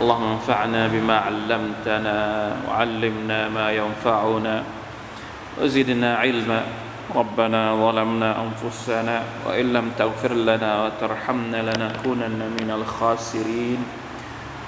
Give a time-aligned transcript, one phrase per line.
[0.00, 2.18] اللهم انفعنا بما علمتنا
[2.68, 4.62] وعلمنا ما ينفعنا
[5.60, 6.60] وزدنا علما
[7.14, 13.80] ربنا ظلمنا أنفسنا وإن لم تغفر لنا وترحمنا لنكونن من الخاسرين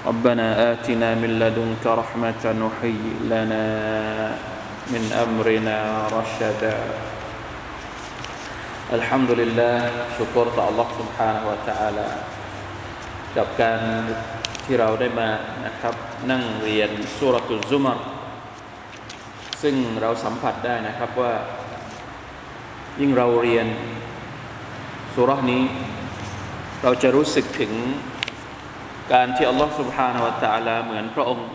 [0.05, 3.65] ربنا آتنا من لدنك رحمة وهيئ لنا
[4.93, 5.77] من أمرنا
[6.13, 6.77] رشدا
[8.93, 9.77] الحمد لله
[10.15, 12.07] ชุกรต่อ Allah سبحانه และ تعالى
[13.37, 13.81] กับการ
[14.69, 15.29] ที่เราได้มา
[15.65, 15.95] นะครับ
[16.31, 17.99] นั่งเรียนสุรตุซุมร
[19.61, 21.33] ซึ่งเราสัมผัสได้นะครับว่า
[22.99, 23.67] ยิ่งเราเรียน
[25.13, 25.63] สุรนี้
[26.83, 27.71] เราจะรู้สึกถึง
[29.13, 31.49] การที่อัลลอฮฺ سبحانه และ تعالى เหมือนพระองค์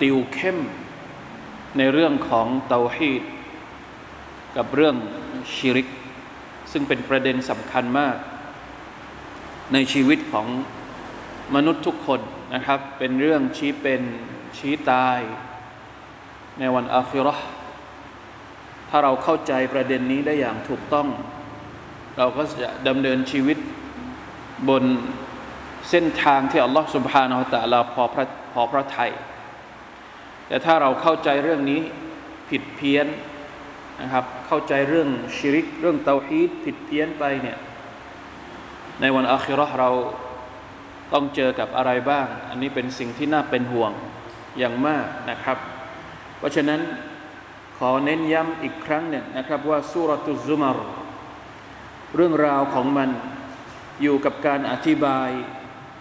[0.00, 0.58] ติวเข้ม
[1.78, 3.22] ในเรื่องของเตาฮีด
[4.56, 4.96] กับเรื่อง
[5.54, 5.88] ชิริก
[6.72, 8.16] ซึ่งเป็นประเด็นสำคัญมาก
[9.72, 10.46] ในชีวิตของ
[11.55, 12.19] มนุษย์ทุกคน
[12.53, 14.01] นะครับ เป็นเรื่องชี้เป็น
[14.57, 15.19] ชี้ตาย
[16.59, 17.35] ในวันอาคิรอ
[18.89, 21.07] ถ้าเราเข้าใจประเด็นนี้ได้อย่างถูกต้อง
[22.17, 23.57] เราก็จะดำเนินชีวิต
[24.69, 24.83] บน
[25.89, 29.11] เส้นทางที่อัลลอฮฺสุบฮานาอัลตะลาพอพระพอพระไทย
[30.47, 31.81] แต่ถ้าเราเข้าใจเรื่องนี้
[32.49, 33.07] ผิดเพี้ยน
[34.01, 37.57] นะครับ เข้าใจเรื่องชิริก เรื่องเตาฮีดผิดเพี้ยนไปเนี่ย
[39.01, 39.89] ในวันอาคิรอเรา
[41.12, 43.92] ต้องเจอกับอะไรบ้าง อันนี้เป็นสิ่งที่น่าเป็นห่วง
[44.58, 45.58] อย่างมากนะครับ
[46.38, 46.80] เพราะฉะนั้น
[47.78, 50.78] ขอเน้นย้ำอีกครั้งหนึ่งนะครับว่าสุรตุซุมาร
[52.16, 53.10] เรื่องราวของมัน
[54.02, 55.28] อยู่กับการอธิบาย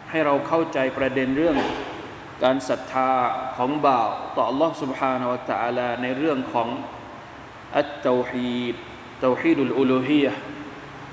[0.09, 1.57] ให้เราเข้าใจประเด็นเรื่อง
[2.43, 3.11] การศรัทธา
[3.57, 6.67] ของบ่าวต่อ Allah سبحانه และ تعالى ในเรื่องของ
[7.75, 8.75] อัตเตาฮีด
[9.21, 10.33] เตาฮีดุลอุลูฮียะ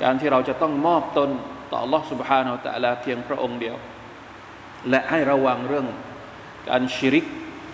[0.03, 1.31] การที่เราจะต้องมอบตน
[1.71, 3.77] ต่อ Allah سبحانه และ تعالى เพียงพระองค์เดียว
[4.90, 5.88] และให้ระวังเรื่อง
[6.70, 7.26] การชิริก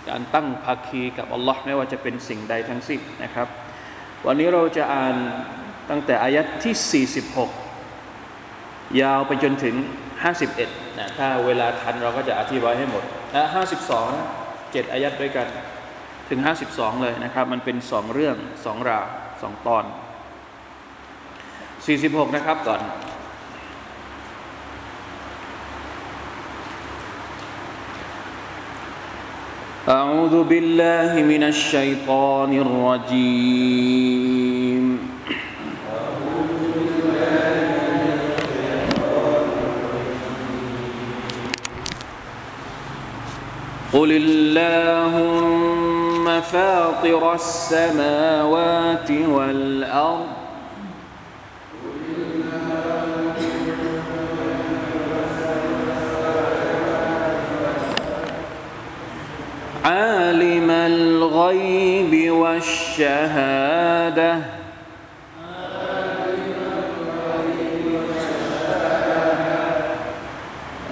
[0.08, 3.48] การตั้งภาคีกับอ Allah ไม่ว่าจะเป็นสิ่งใดทั้งสิ้นนะครับ
[4.26, 5.16] วันนี้เราจะอ่าน
[5.90, 7.06] ตั้งแต่อายัดที่
[8.04, 9.74] 46 ยาวไปจนถึง
[10.36, 13.44] 51นะถ้าเวลาทันเราก็จะอธิบายให้หมดนะ
[13.80, 14.26] 52นะ
[14.60, 15.46] 7อายัดด้วยกัน
[16.28, 16.40] ถึง
[16.70, 19.06] 52 เลยนะครับ มันเป็นสองเรื่องสองราว
[19.42, 19.84] สองตอน
[21.50, 22.80] 46 นะครับก่อน
[29.88, 32.50] أعوذ بالله من الشيطان
[33.06, 33.78] الرجيم.
[43.92, 45.50] قل اللهم
[46.40, 50.45] فاطر السماوات والأرض
[59.86, 63.86] عالم الغيب والشهادة.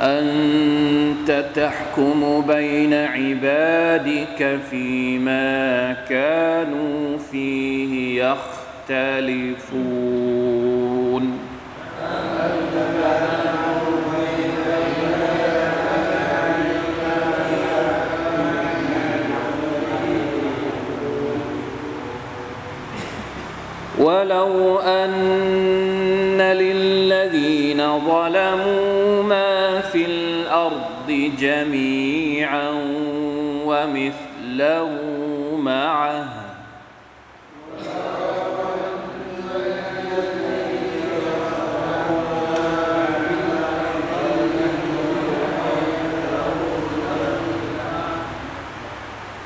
[0.00, 8.22] أنت تحكم بين عبادك فيما كانوا فيه
[8.90, 9.64] يختلفون.
[24.04, 32.70] ولو أن للذين ظلموا ما في الأرض جميعا
[33.66, 34.90] ومثله
[35.58, 36.28] معه.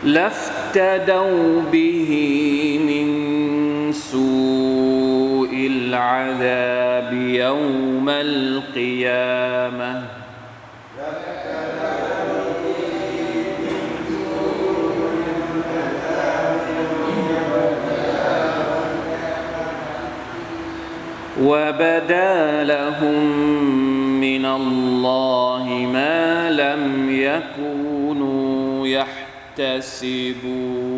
[0.05, 2.11] لافتدوا به
[2.87, 3.28] من
[3.99, 9.93] سوء العذاب يوم القيامة.
[21.43, 23.25] وبدا لهم
[24.21, 28.87] من الله ما لم يكونوا
[29.59, 30.98] يحتسبون.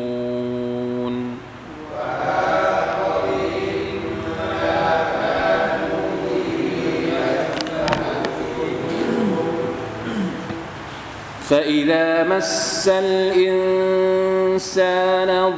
[11.51, 14.49] فإذا مس الإنسان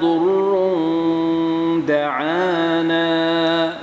[0.01, 0.73] ضر
[1.87, 3.73] دعانا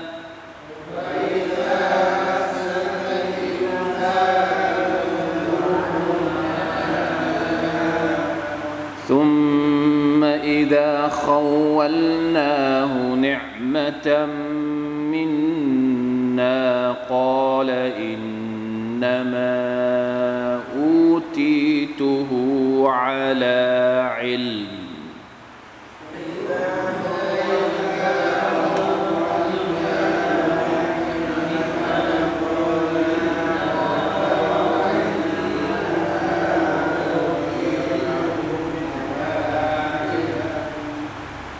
[9.08, 14.26] ثم إذا خولناه نعمة
[15.12, 19.69] منا قال إنما
[22.00, 24.66] أوتيته على علم.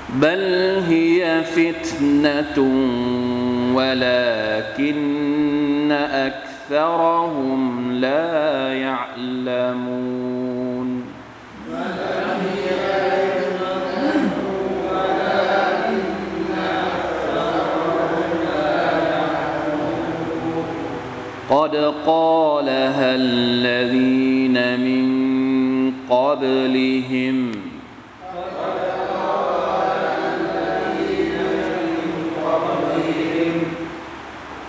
[0.09, 2.59] بل هي فتنة
[3.75, 5.01] ولكن
[5.93, 10.00] أكثرهم لا يعلمون.
[21.51, 21.77] قد
[22.07, 27.53] قالها الذين من قبلهم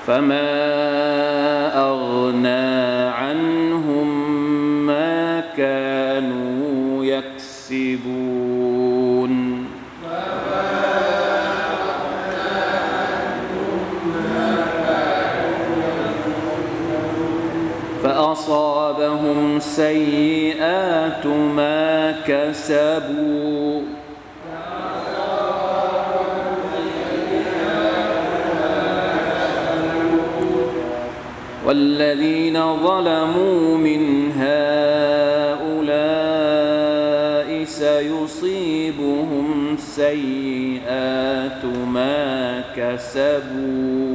[0.08, 0.71] فما
[19.62, 23.82] سيئات ما كسبوا.
[31.66, 35.90] والذين ظلموا من هؤلاء
[37.66, 39.48] سيصيبهم
[39.78, 44.11] سيئات ما كسبوا.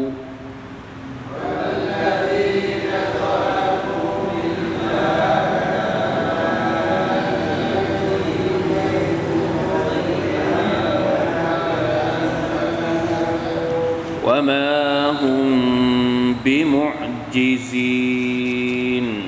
[17.77, 19.23] بمعجزين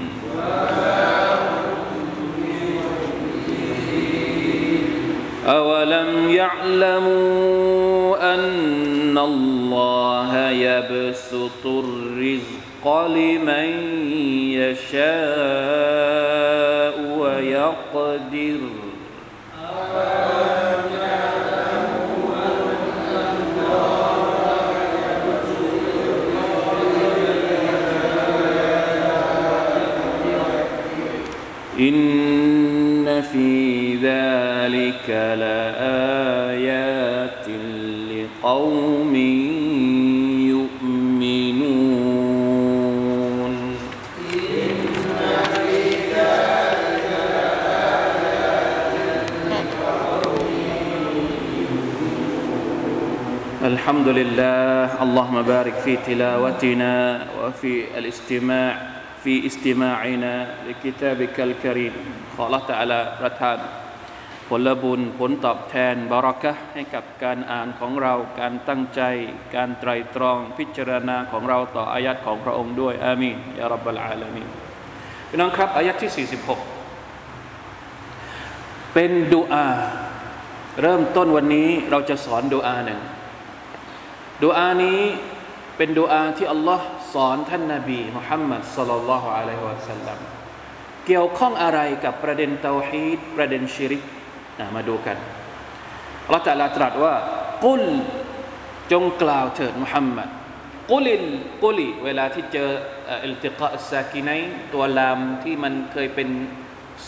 [5.46, 7.54] أولم يعلموا
[8.34, 13.98] أن الله يبسط الرزق لمن
[14.52, 15.98] يشاء
[17.18, 18.77] ويقدر؟
[31.78, 36.68] إن في ذلك لآيات
[38.10, 39.14] لقوم
[40.50, 41.68] يؤمنون.
[53.64, 55.02] الحمد لله.
[55.02, 58.97] اللهم بارك في تلاوتنا وفي الاستماع.
[59.27, 60.33] في استماعنا
[60.67, 61.93] لكتابك الكريم
[62.35, 63.57] ขอ Allah Ta'ala ประทาน
[64.49, 69.01] ผลบุญผลตอบแทนบารักะห์ให้กับการอ่านของเราการตั้งใจ
[69.55, 74.47] การไตรตรองพิจารณาของเราต่ออายัดของพระองค์ด้วยอามีนยารับบลอาลามีน
[75.29, 76.53] พี่น้องครับอายัดที่ 46
[78.93, 79.67] เป็นดูอา
[80.81, 82.99] เริ่มต้นวันนี้เราจะสอนดูอาหนึ่ง
[84.43, 84.99] ดูอานี้
[85.77, 90.18] เป็นดูอาที่อัลลอฮ์ สอนท่านนาบีมุฮัมมัดสลลัลลอฮุอะลัยฮิวะสัลลัม
[91.06, 94.02] เกี่ยวข้องอะไรกับประเด็นเตาฮีดประเด็นชิริก
[94.76, 95.16] มาดูกัน
[96.24, 97.14] อัลลอฮ์ตะลาตรัสว่า
[97.64, 97.82] กุล
[98.92, 100.28] จงกล่าวเถิดมุฮัมมัด
[100.90, 101.22] กุลิน
[101.64, 102.70] กุลิเวลาที่เจอ
[103.24, 104.40] อิลติกะซากินัย
[104.72, 106.28] ตัวลามที่มันเคยเป็น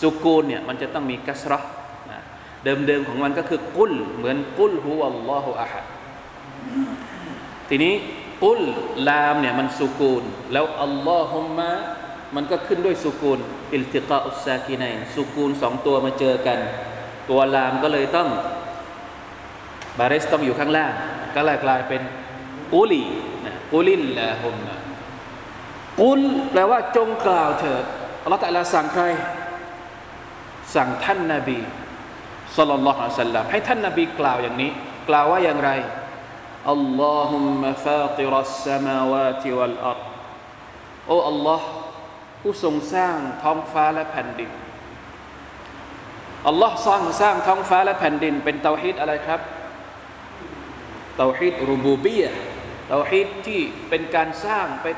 [0.00, 1.59] สุกูนเนี่ยมันจะต้องมีกัสระ
[2.64, 5.85] เดิมๆของมันก็คือกุลเหมือนกุลฮุวัลลอฮุอะฮัด
[7.69, 7.95] ทีนี้
[8.44, 8.61] กุล
[9.09, 11.70] ลามเนี่ยมันสุกูนแล้วอัลลอฮุมะ
[12.35, 13.38] มันก็ขึ้นด้วยสุกูน
[13.75, 16.59] อิลติกะอุซากินัยสุกูนสองตัวมาเจอกัน
[17.30, 18.28] ตัวลามก็เลยต้อง
[19.99, 20.92] บาริสต้องอยู่ข้างล่าง
[21.35, 22.02] ก็เลยกลายเป็น
[22.73, 23.02] กุลี
[23.44, 24.75] นะกุลิลลาฮุมะ
[26.00, 26.20] กุล
[26.50, 27.85] แปลว่าจงกล่าวเถิด
[28.23, 29.04] อัลลอฮฺตะลาสั่งใคร
[30.75, 31.59] สั่งท่านนาบี
[32.56, 34.70] สัลลัลลอฮุอะลัยฮิสัลลัมให้ท่านนาบีกล่าวอย่างนี้
[35.09, 35.70] กล่าวว่าอย่างไร
[36.69, 40.00] อัลลอฮุมมะฟาติรัสสมาวาติวัลอัร
[41.07, 41.67] โอ้อัลลอฮ์
[42.40, 44.50] ผู้ทรงสร้างท้องฟ้าและแผ่นดิน
[46.49, 49.40] อัลลอฮ์สร้างสร้างท้องฟ้าและแผ่นดิน เป็นเตาฮีดอะไรครับ
[51.17, 52.31] เตาฮีดรูบูบียะ
[52.88, 54.97] เตาฮีดที่เป็นการสร้างเป็น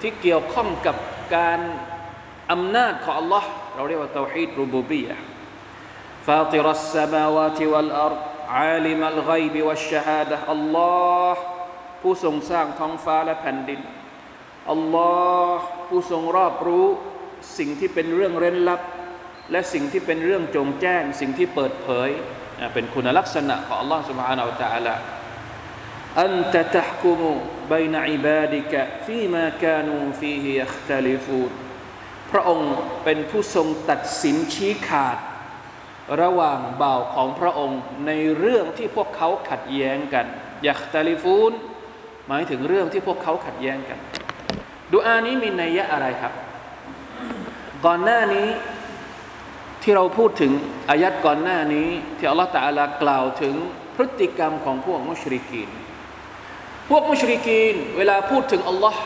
[0.00, 0.96] ที่เกี่ยวข้องกับ
[1.36, 1.60] การ
[2.52, 3.44] อำนาจของ Allah
[3.74, 5.08] เราเรียกว่าเตาฮีดรูบูบีย
[8.43, 11.35] ะ فاطر السماوات والأرض عالم الغيب والشهادة الله
[12.01, 13.81] ผู้ทรงสร้างท้องฟ้าและแผ่นดิน
[14.69, 15.13] อัลลอ
[15.55, 16.85] ฮ์ผู้ทรงรอบรู้
[17.57, 18.81] สิ่งที่เป็นเรื่องเร้นลับ
[19.51, 22.09] และสิ่งที่เป็นเรื่องจงแจ้ง สิ่งที่เปิดเผย
[22.73, 24.95] เป็นคุณลักษณะของ Allah سبحانه และ تعالى
[26.21, 27.31] อันตะตะกุมุ
[27.71, 31.51] บนอิบาดิกะฟีมาคานูฟีฮิยัคตลิฟูน
[32.31, 35.17] พระองค์เป็นผู้ทรงตัดสินชี้ขาด
[36.20, 40.26] ระหว่างบ่าวของพระองค์ในเรื่องที่พวกเขาขัดแย้งกัน
[40.68, 41.52] ยักตาลิฟูน
[42.28, 43.98] หมายถึงเรื่องที่พวกเขาขัดแย้งกัน
[44.92, 46.32] ดูอานี้มีนัยยะอะไรครับ
[47.84, 48.48] ก่อนหน้านี้
[49.82, 50.52] ที่เราพูดถึง
[50.90, 53.54] อายัดก่อนหน้านี้ ที่อัลลอฮฺตะอาลากล่าวถึง
[53.96, 55.70] พฤติกรรมของพวกมุชริกีน
[56.90, 59.00] พวกมุชริกีน เวลาพูดถึงอัลลอฮ์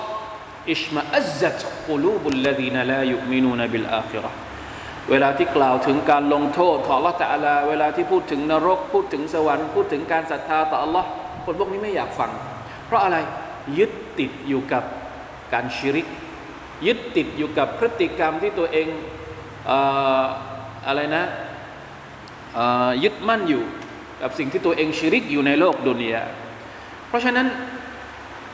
[0.73, 4.48] อิชมาอัซซัตกุลูบุลลดีนลายุมินูนบิลอาคิราะ
[5.11, 11.05] เวลาที่กล่าวถึงการลงโทษของ Allah ตะอาลา เวลาที่พูดถึงนรก พูดถึงสวรรค์พูดถึงการศรัทธาต่อ Allah
[11.45, 12.31] คนพวกนี้ไม่อยากฟัง
[12.87, 13.17] เพราะอะไร
[13.79, 14.85] ยึดติดอยู่กับ
[15.53, 16.07] การชิริก
[16.87, 18.89] ยึดติดอยู่กับพฤติกรรมที่ตัวเอง
[20.87, 21.25] อะไรนะ
[23.03, 23.63] ยึดมั่นอยู่
[24.23, 26.23] กับสิ่งที่ตัวเองชิริกอยู่ในโลกดุนยา
[27.09, 27.47] เพราะฉะนั้น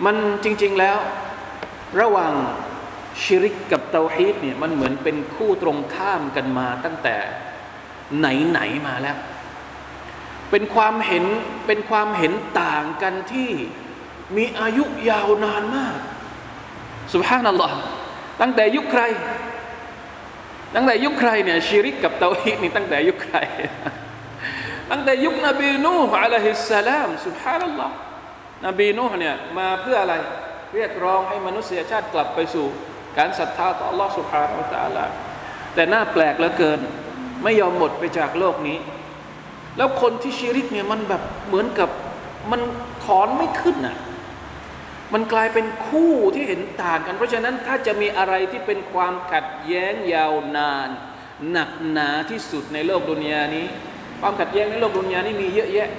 [0.05, 0.99] มันจริง ๆแล้ว
[2.01, 2.33] ระหว่าง
[3.23, 7.17] ชิริกกับเตาฮีดเนี่ยมันเหมือนเป็นคู่ตรงข้ามกันมาตั้งแต่
[8.19, 9.17] ไหนไหนมาแล้ว
[10.51, 11.25] เป็นความเห็น
[11.67, 13.51] เป็นความเห็นต่างกันที่
[14.37, 15.99] มีอายุยาวนานมาก
[17.15, 17.77] สุบฮานัลลอฮ์
[18.41, 19.03] ตั้งแต่ยุคใคร
[20.75, 23.39] ตั้งแต่ยุคใครเนี่ยชิริกกับเตาฮีดนี่ตั้งแต่ยุคใคร
[24.91, 27.95] ตั้งแต่ยุคนบีนูฮ์อะลัยฮิสสลามสุบฮานัลลอฮ์
[28.67, 30.15] นบีนูฮ์เนี่ยมาเพื่ออะไร
[30.75, 32.67] เรียกร้องให้มนุษยชาติกลับไปสู่
[33.18, 35.06] การศรัทธาต่อ Allah سبحانه และ تعالى
[35.76, 36.80] แต่น่าแปลกเหลือเกิน
[37.44, 38.78] ไม่ยอมหมดไปจากโลกนี้
[39.78, 41.90] แล้วคนที่ชิริกเนี่ยมันแบบเหมือนกับ
[42.52, 42.62] มัน
[43.06, 43.98] ถอนไม่ขึ้นอ่ะ
[45.14, 50.90] มันกลายเป็นคู่ที่เห็นต่างกัน เพราะฉะนั้นถ้าจะมีอะไรที่เป็นความขัดแย้งยาวนาน
[51.52, 53.66] หนักหนาที่สุดในโลกดุนยานี้
[54.22, 55.90] ความขัดแย้งในโลกดุนยานี้มีเยอะแยะ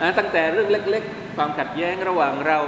[0.00, 2.60] นะตั้งแต่เรื่องเล็ก ๆ ความขัดแย้งระหว่างเรา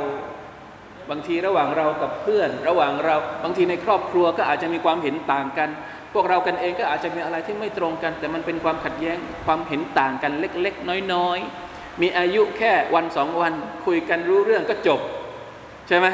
[1.10, 5.70] บางทีระหว่างเรากับเพื่อน ระหว่างเราบางทีในครอบครัวก็อาจจะมีความเห็นต่างกัน
[6.14, 13.54] พวกเรากันเองก็อาจจะมีอะไรที่ไม่ตรงกัน แต่มันเป็นความขัดแย้งความเห็นต่างกันเล็ก ๆ น้อยๆ มีอายุแค่วันสองวัน
[13.86, 15.02] คุยกันรู้เรื่องก็จบ
[15.88, 16.08] ใช่ไหม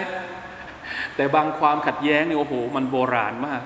[1.16, 3.62] แต่บางความขัดแย้งนี่โอ้โหมันโบราณมาก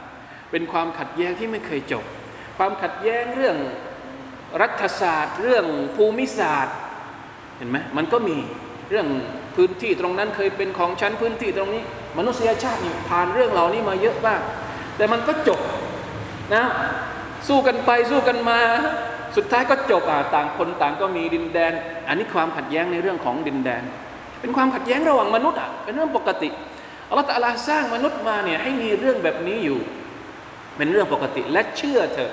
[0.51, 2.03] เป็นความขัดแย้งที่ไม่เคยจบ
[2.57, 3.57] ความขัดแย้งเรื่อง
[4.61, 6.75] รัฐศาสตร์ เรื่องภูมิศาสตร์
[7.57, 8.37] เห็นไหมมันก็มี
[8.89, 9.07] เรื่อง
[9.55, 11.83] พื้นที่ตรงนั้นเคยเป็นของชั้นพื้นที่ตรงนี้
[12.17, 14.41] มนุษยชาตินี่ผ่านเรื่องเหล่านี้มาเยอะมาก
[14.97, 15.59] แต่มันก็จบ
[16.55, 16.63] นะ
[17.47, 18.59] สู้กันไปสู้กันมา
[19.35, 21.73] สุดท้ายก็จบอะต่างคนต่างก็มีดินแดน
[22.07, 23.83] อันนี้ความขัดแย้งในเรื่องของดินแดน
[24.41, 26.49] เป็นความขัดแย้งระหว่างมนุษย์อะเป็นเรื่องปกติ
[27.09, 29.79] อัลลอฮฺตะลาสร้างมนุษย์มาเนี่ยให้มีเรื่องแบบนี้อยู่
[30.77, 32.31] เป็นเรื่องปกติและเชื่อเถอะ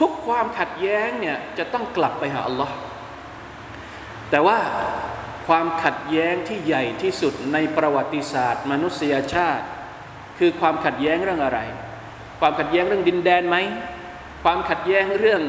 [0.04, 2.74] ุกความขัดแย้งเนี่ยจะต้องกลับไปหาอัลลอฮ์
[4.30, 4.58] แต่ว่า
[5.54, 9.66] ความขัดแย้งที่ใหญ่ที่สุดในประวัติศาสตร์ มนุษยชาติ
[10.38, 11.60] คือความขัดแย้งเรื่องอะไร
[12.40, 13.56] ความขัดแย้งเรื่องดินแดนไหม
[14.44, 15.42] ความขัดแย้งเรื่อง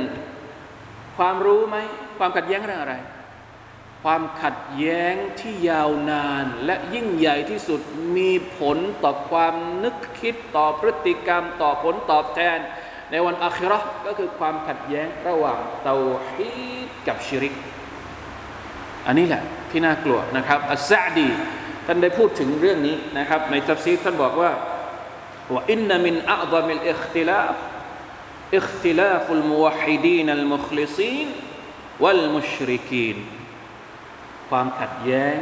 [1.18, 1.78] ความรู้ไหม
[2.18, 2.96] ความขัดแย้งเรื่องอะไร
[4.04, 7.82] ความขัดแย้งที่ยาวนานและยิ่งใหญ่ที่สุด
[8.18, 9.54] มีผลต่อความ
[9.84, 12.58] นึกคิดต่อพฤติกรรม ต่อผลตอบแทน
[13.12, 15.96] ในวันอัคราก็คือความขัดแย้งระหว่างเตา
[16.32, 16.52] ฮี
[16.88, 17.56] ดกับชิริก
[19.08, 21.28] อันนี้แหละที่น่ากลัวนะครับอัสซาดี
[21.86, 24.52] ท่านได้พูดถึงเรื่องนี้นะครับในทัฟซีท่านบอกว่า
[25.54, 27.56] ว่าอินนามินอัลลอมิลอิคติลาฟ
[28.58, 31.28] อิคติลาฟุลมุวฮิดีนัลมุคลิซีน
[32.04, 33.18] วัลมุชริกีน
[34.50, 35.38] ความขัดแย้ง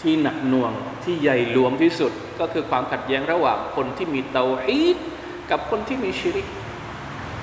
[0.00, 0.72] ที่หนักหน่วง
[1.04, 4.96] ที่ใหญ่หลวงที่สุด ก็คือความขัดแย้งระหว่างคนที่มีเตาฮีด
[5.50, 6.46] กับคนที่มีชิริก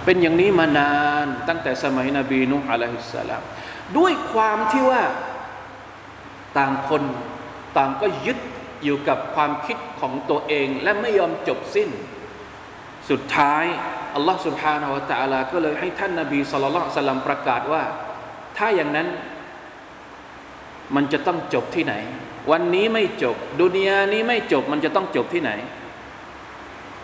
[0.05, 3.41] เป็นอย่างนี้มานานตั้งแต่สมัยนบีนุฮ์อะลัยฮิสสลาม
[3.97, 5.01] ด้วยความที่ว่า
[6.57, 7.03] ต่างคน
[7.77, 8.38] ต่างก็ยึด
[8.83, 11.89] อยู่กับความคิดของตัวเองและไม่ยอมจบสิ้น
[13.10, 13.65] สุดท้าย
[14.15, 17.83] อัลลอฮ์สุบฮานาวะตะอาลาก็เลยให้ท่านนาบีสุลต่านสลัมประกาศว่า
[18.57, 19.07] ถ้าอย่างนั้น
[20.95, 21.93] มันจะต้องจบที่ไหน
[22.51, 25.51] วันนี้ไม่จบ ดุนยานี้ไม่จบมันจะต้องจบที่ไหน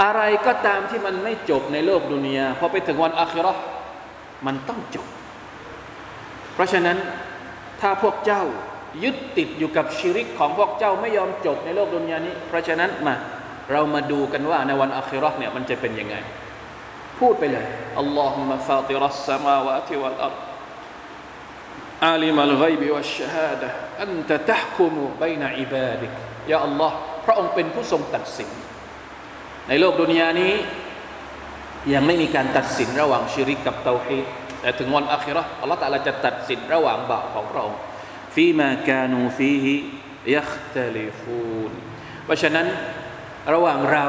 [0.04, 3.54] อะไรก็ตามที่มันไม่จบในโลกดุนยาพอไปถึงวันอาคิรอ
[4.46, 5.08] มันต้องจบ
[6.54, 6.98] เพราะฉะนั้น
[7.82, 8.44] ถ้าพวกเจ้า
[9.04, 13.16] ยึดติดอยู่กับชีริกของพวกเจ้าไม่ยอมจบในโลกดุนยานี้ เพราะฉะนั้นมา
[13.72, 16.16] เรามาดูกันว่าในวันอัคราเนี่ยมันจะเป็นยังไง
[17.20, 17.66] พูดไปเลย
[18.00, 20.36] อัลลอฮุมะฟาติรัสสมาวะติวัลอัล
[22.08, 23.70] อาลิมัลไกบิวัชชาดะ
[24.04, 26.12] อันตะตะคุมูบนะอิบาดิก
[26.52, 28.50] ยาอัลลอฮ์พระองค์เป็นผู้ทรงตัดสิน
[29.68, 30.54] ในโลกดุนยานี้
[31.94, 34.20] ยังไม่มีการตัดสินระหว่างชีริกกับเตาฮี
[34.62, 37.80] แต่ถึงวันอัคราอัลลอฮ์ตะลาจะตัดสินระหว่างบ่าวของพระองค์
[38.36, 39.74] ฟีมากานูฟีฮิ
[40.36, 41.72] ยัคตลิฟูน
[42.26, 42.68] เพราะฉะนั้น
[43.54, 44.08] ระหว่างเรา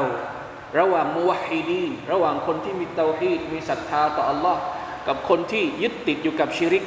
[0.79, 4.61] ระหว่างมุวฮิดีนระหว่างคนที่มีเตาฮีดมีศรัทธาต่ออัลลอฮ์
[5.07, 6.83] กับคนที่ยึดติดอยู่กับชิริก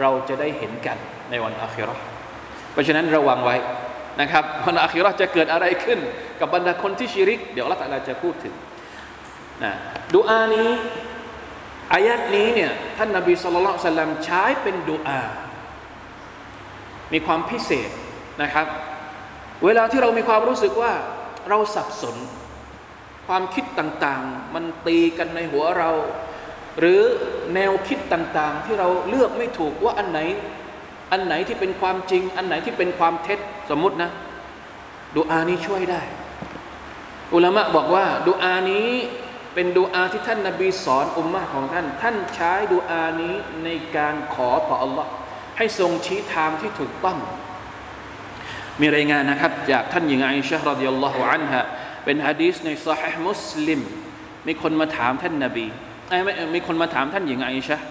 [0.00, 0.96] เราจะได้เห็นกัน
[1.30, 2.02] ในวันอาคิราะห์
[2.72, 3.56] เพราะฉะนั้นระวังไว้
[4.20, 5.98] นะครับวันอาคิราะห์จะเกิดอะไรขึ้น
[6.40, 8.54] กับบรรดาคนที่ชิริก เดี๋ยวลลอฮฺตะลาจะพูดถึง
[9.62, 9.72] นะ
[10.14, 10.70] ดูอานี้
[11.94, 15.20] อายัดนี้เนี่ยท่านนบีสุลต่านสัลลัมใช้เป็นดูอา
[17.12, 17.90] มีความพิเศษ
[18.42, 18.66] นะครับ
[19.64, 20.92] เวลาที่เรามีความรู้สึกว่า
[21.48, 22.16] เราสับสน
[23.26, 25.90] ความคิดต่างๆ มันตีกันในหัวเรา
[26.78, 27.00] หรือ
[27.54, 30.20] แนวคิดต่างๆ ที่เราเลือกไม่ถูกว่าอันไหน
[31.12, 33.38] อันไหนที่เป็นความจริง อันไหนที่เป็นความเท็จ
[33.70, 34.10] สมมุตินะ
[35.16, 36.02] ดูอานี้ช่วยได้
[37.34, 38.90] อุลามะบอกว่าดูอานี้
[39.54, 45.10] เป็นดูอาที่ท่านนาบีสอนอุมมะของท่าน ท่านใช้ดูอานี้ในการขอต่ออัลลอฮ์
[45.57, 47.17] ให้ทรงชี้ทางที่ถูกต้อง
[48.81, 51.63] มีรายงานนะครับ จากท่านหญิงอิชะฮ์รดิยัลลอฮุอันฮะ
[52.05, 53.81] เป็นฮะดีษในซอฮีห์มุสลิม
[54.47, 55.67] มีคนมาถามท่านนาบี
[56.09, 57.85] ไอ้ไม่มีคนมาถามท่านหญิงอิชะห์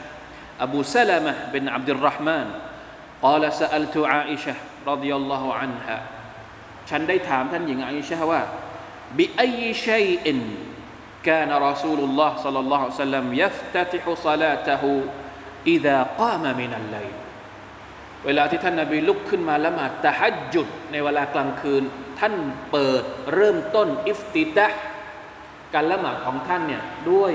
[0.64, 2.48] อบูซะลามะเป็นอับดุลรห์มาน
[3.22, 4.54] قال سألت عائشة
[4.86, 5.98] رضي الله عنها
[6.90, 8.42] ฉันได้ถามท่านหญิงอิชะห์ว่า
[9.18, 10.26] بأي شيء
[11.24, 14.82] كان رسول الله صلى الله عليه وسلم يفتتح صلاته
[15.66, 17.21] إذا قام من الليل
[18.25, 21.83] เวลาที่ท่านนาบีลุกขึ้นมาละหมาดตะฮัจจุดในเวลากลางคืน
[22.19, 22.33] ท่าน
[22.71, 24.67] เปิดเริ่มต้นอิฟติดะ
[25.73, 26.81] การละหมาดของท่านเนี่ย
[27.11, 27.33] ด้วย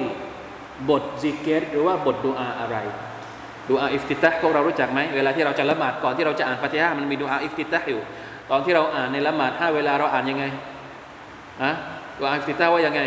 [0.88, 2.76] บทซิกเกตหรือว่าบทดูอาอะไร
[3.68, 8.00] ดูอาอิฟติตะพวกเรารู้จักไหมเวลาที่เราจะละหมาดก่อนที่เราจะอ่านฟาติฮะมันมีดูอาอิฟติตะอยู่
[8.50, 10.44] ตอนที่เราอ่านในละหมาดห้าเวลาเราอ่านยังไง
[11.62, 11.70] อะ
[12.18, 13.00] ดูอาอิฟติตะว่ายังไง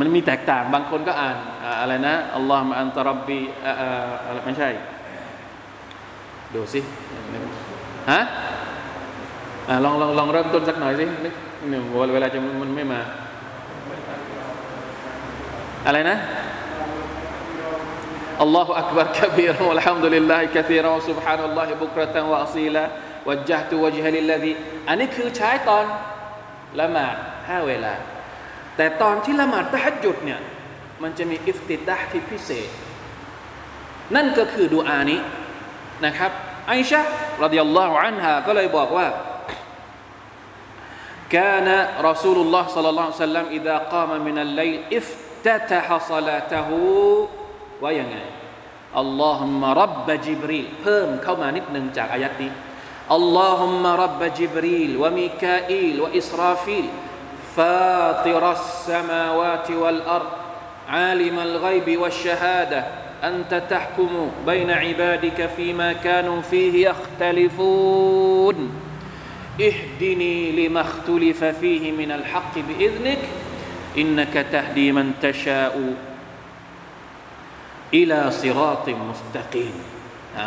[0.00, 1.36] มันมีแตกต่างบางคนก็อ่าน
[1.80, 3.40] อะไรนะอัลลอฮฺมะอันตรับบี
[4.26, 4.70] อะไรไม่ใช่
[6.54, 6.80] ดูสิ
[8.10, 8.20] ฮะ
[9.84, 11.82] ลองลองลองเริ่มต้นสักหน่อยสิเนี่ย
[12.14, 13.00] เวลาจะมันไม่มา
[15.86, 16.16] อะไรนะ
[18.42, 22.82] อัลลอฮฺอักบาร์กบีรอัลฮัมดุลิลลาฮิกะซีรอซุบฮานัลลอฮิบุกรตันวะอซีลา
[23.28, 24.52] วัจจตุวะจฮลิลลาดี
[24.88, 25.84] อันนี้คือใช้ตอน
[26.80, 27.16] ละหมาด
[27.48, 27.94] ห้าเวลา
[28.76, 30.40] แต่ตอนที่ละหมาดตะฮัดจุดเนี่ย
[31.02, 32.68] มันจะมีอิฟติดะที่พิเศษ
[34.14, 35.20] นั่นก็คือดูอานี้
[36.05, 36.31] นะครับ
[36.67, 37.01] ไอชะ
[37.43, 39.07] รดิยัลลอฮุอันฮาก็เลยบอกว่า
[41.35, 41.67] كان
[42.09, 46.69] رسول الله صلى الله عليه وسلم إذا قام من الليل افتتح صلاته
[47.83, 48.17] ว่ายังไง
[48.99, 52.51] อัลลอฮุมะรับบิจิบรีลเพิ่มเข้ามานิดหนึ่งจากอายัดนี้
[53.15, 56.85] อัลลอฮุมะรับบิจิบรีลวะมิกาอีลวะอิสราฟิล
[57.55, 60.31] فاطر السماوات والأرض
[60.89, 62.85] عالم الغيب والشهادة
[63.23, 68.71] أنت تحكم بين عبادك فيما كانوا فيه يختلفون
[69.61, 73.19] اهدني لما اختلف فيه من الحق بإذنك
[73.97, 75.95] إنك تهدي من تشاء
[77.97, 79.75] อิลาซิรอติมุสตะกีม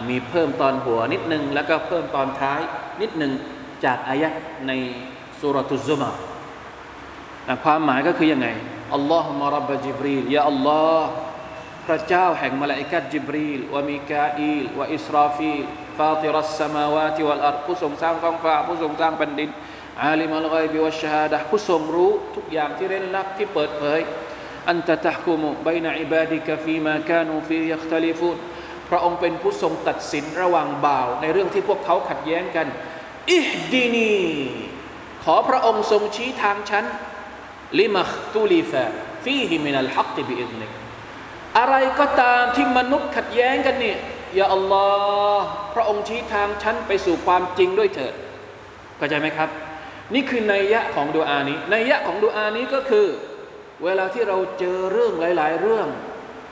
[0.09, 2.61] มีเพิ่มตอนหัวนิดหนึ่งแล้วก็เพิ่มตอนท้าย
[3.01, 3.33] นิดหนึ่ง
[3.85, 4.33] จากอายัด
[4.67, 4.73] ใน
[5.41, 6.17] สุรตุซุมาร
[7.65, 8.49] ความหมายก็คือยังไง
[8.95, 11.11] อัลลอฮฺมะรับบจิบรีลยาอัลลอฮ์
[11.88, 15.64] พระเจ้าแห่งมลาอิกัดจิบรีลวะมิกาอีลวะอิสราฟีล
[15.98, 19.50] ฟาติรัสสมาวาติวัลอัรผู้ทรงสร้างท้องฟ้าผู้ทรงสร้างแผ่นดิน
[20.04, 24.00] عالم الغيب والشهادة ผู้ทรงรู้ทุกอย่างที่เร้นลับที่เปิดเผย
[24.70, 28.38] أنت تحكم بين عبادك فيما كانوا فيه يختلفون
[28.90, 32.68] พระองค์เป็นผู้ทรงตัดสินระหว่างบ่าว ในเรื่องที่พวกเขาขัดแย้งกัน
[33.34, 34.14] اهدني
[35.24, 36.86] ขอพระองค์ทรงชี้ทางฉัน
[37.80, 38.84] ลิมัคตุลิฟะ
[39.24, 40.83] ฟีฮิมินัลฮักติบิอิซนิก
[41.58, 43.98] อะไรก็ตามที่มนุษย์ขัดแย้งกันเนี่ย
[44.36, 44.88] อย่าอัลลอ
[45.38, 48.14] ฮ์พระองค์ชี้ทางฉันไปสู่ความจริงด้วยเถิด
[48.98, 49.50] เข้าใจไหมครับ
[50.14, 53.08] นี่คือนัยยะของดูอานี้นัยยะของดูอานี้ก็คือ
[53.84, 55.88] เวลาที่เราเจอเรื่องหลาย ๆ เรื่อง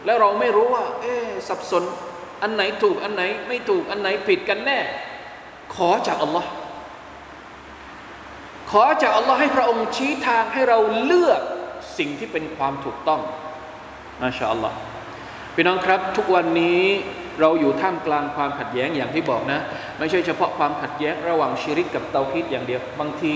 [0.05, 1.15] แล้วเราไม่รู้ว่า เอ๊
[1.47, 1.83] สับสน
[2.41, 4.79] อันไหนถูกอันไหน ไม่ถูกอันไหนผิดกันแน่
[5.75, 6.49] ขอจากอัลลอฮ์
[8.71, 11.41] ขอจากอัลลอฮ์ให้พระองค์ชี้ทางให้เราเลือก
[11.97, 13.21] สิ่งที่เป็นความถูกต้อง
[14.21, 14.77] มาชาอัลลอฮ์
[15.55, 16.81] พี่น้องครับทุกวันนี้
[17.41, 19.59] เราอยู่ท่ามกลางความขัดแย้งอย่างที่บอกนะ
[19.99, 23.33] ไม่ใช่เฉพาะความขัดแย้งระหว่างชิริกกับเตาฮิดอย่างเดียวบางที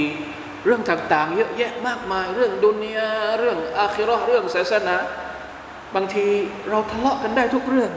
[0.66, 4.96] เรื่องต่างๆ เยอะแยะมากมาย เรื่องดุนยาเรื่องอาคิราะห์เรื่องศาสนา
[5.96, 6.28] บางที
[6.70, 7.92] เราทะเลาะกันได้ทุกเรื่อง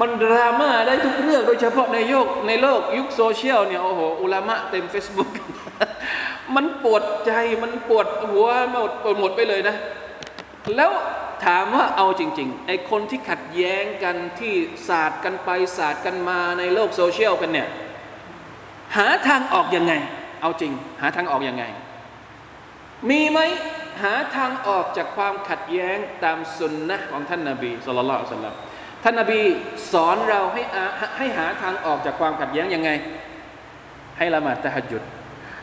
[0.00, 5.30] มันดราม่าได้ทุกเรื่อง โดยเฉพาะในโยกในโลกยุคโซเชียลเนี่ยโอ้โหอุลามะเต็ม Facebook
[6.54, 9.76] มันปวดใจมันปวดหัวหมดปวดหมดไปเลยนะ
[10.76, 10.90] แล้ว
[11.46, 14.54] ถามว่าเอาจริงๆไอ้คนที่ขัดแย้งกันที่
[14.88, 17.68] ศาสตร์กันไปศาสตร์กันมาในโลกโซเชียลกันเนี่ย
[18.96, 19.92] หาทางออกยังไง
[20.42, 21.64] เอาจริง หาทางออกยังไง
[23.10, 23.40] มีไหม
[24.02, 28.10] หาทางออกจากความขัดแย้งตามสุนนะของท่านนาบีสุลต่านล
[28.46, 28.54] ลัม
[29.04, 29.40] ท่านนาบี
[29.92, 30.84] สอนเราให้อา
[31.18, 32.90] ให้หาทางออกจากความขัดแย้งยังไง
[34.18, 35.02] ให้ละหมาดตะฮัจยุด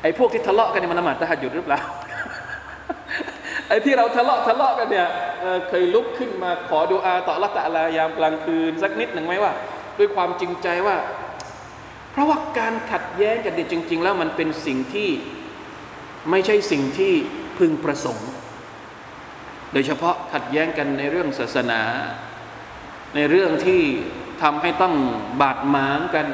[0.01, 1.81] ไอ้พวกที่ทะเลาะกันมันละหมาดตะฮัจยุดหรือเปล่า
[3.69, 5.07] ไอ้ที่เราทะเลาะทะเลาะกันเนี่ย
[5.41, 9.53] เเคยลุกขึ้นมาขอดูอาต่อละตะลายามกลางคืน สักนิดหนึ่งไหมว่า
[9.99, 10.97] ด้วยความจริงใจว่า
[12.11, 15.09] เพราะว่าการขัดแย้งกันจริง ๆ แล้วมันเป็นสิ่งที่
[16.31, 17.13] ไม่ใช่สิ่งที่
[17.57, 18.29] พึงประสงค์
[19.73, 21.81] โดยเฉพาะขัดแย้งกันในเรื่องศาสนา
[23.15, 23.81] ในเรื่องที่
[24.41, 24.95] ทำให้ต้อง
[25.41, 26.27] บาดหมางกัน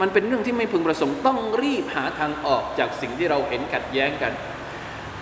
[0.00, 4.32] มันเป็นเรื่องที่ไม่พึงประสงค์ ต้องรีบหาทางออกจากสิ่งที่เราเห็นขัดแย้งกัน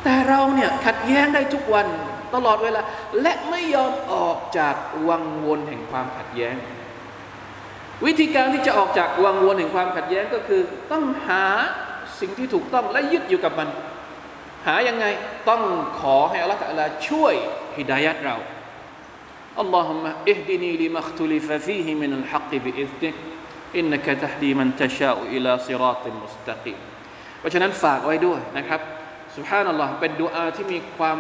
[0.08, 1.86] แต่เราเนี่ยขัดแย้งได้ทุกวัน
[2.34, 2.80] ตลอดเวลา
[3.22, 4.76] และไม่ยอมออกจาก
[5.08, 6.56] วังวนแห่งความขัดแย้ง
[8.06, 10.60] วิธีการที่จะออกจากวังวนแห่งความขัดแย้งก็คือ
[10.92, 11.44] ต้องหา
[12.20, 13.68] สิ่งที่ถูกต้องและยึดอยู่กับมัน
[14.66, 15.06] หายังไง
[15.48, 15.62] ต้อง
[16.00, 17.34] ขอให้อัลลอฮฺตะอาลาช่วย
[17.76, 18.36] ฮิดายัดเรา
[19.60, 26.74] اللهم اهدني لما اختلف فيه من الحق بإذنك إنك تهدي من تشاء إلى صراط مستقيم
[27.38, 28.80] เพราะฉะนั้นฝากไว้ด้วยนะครับ
[29.36, 31.18] سبحان الله เป็นดูอาที่มีความ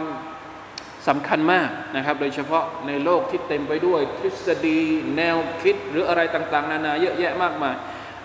[1.08, 4.80] สำคัญมากนะครับ โดยเฉพาะในโลกที่เต็มไปด้วย ทฤษฎี
[5.16, 7.74] แนวคิดหรืออะไรต่าง ๆ นานาเยอะแยะมากมาย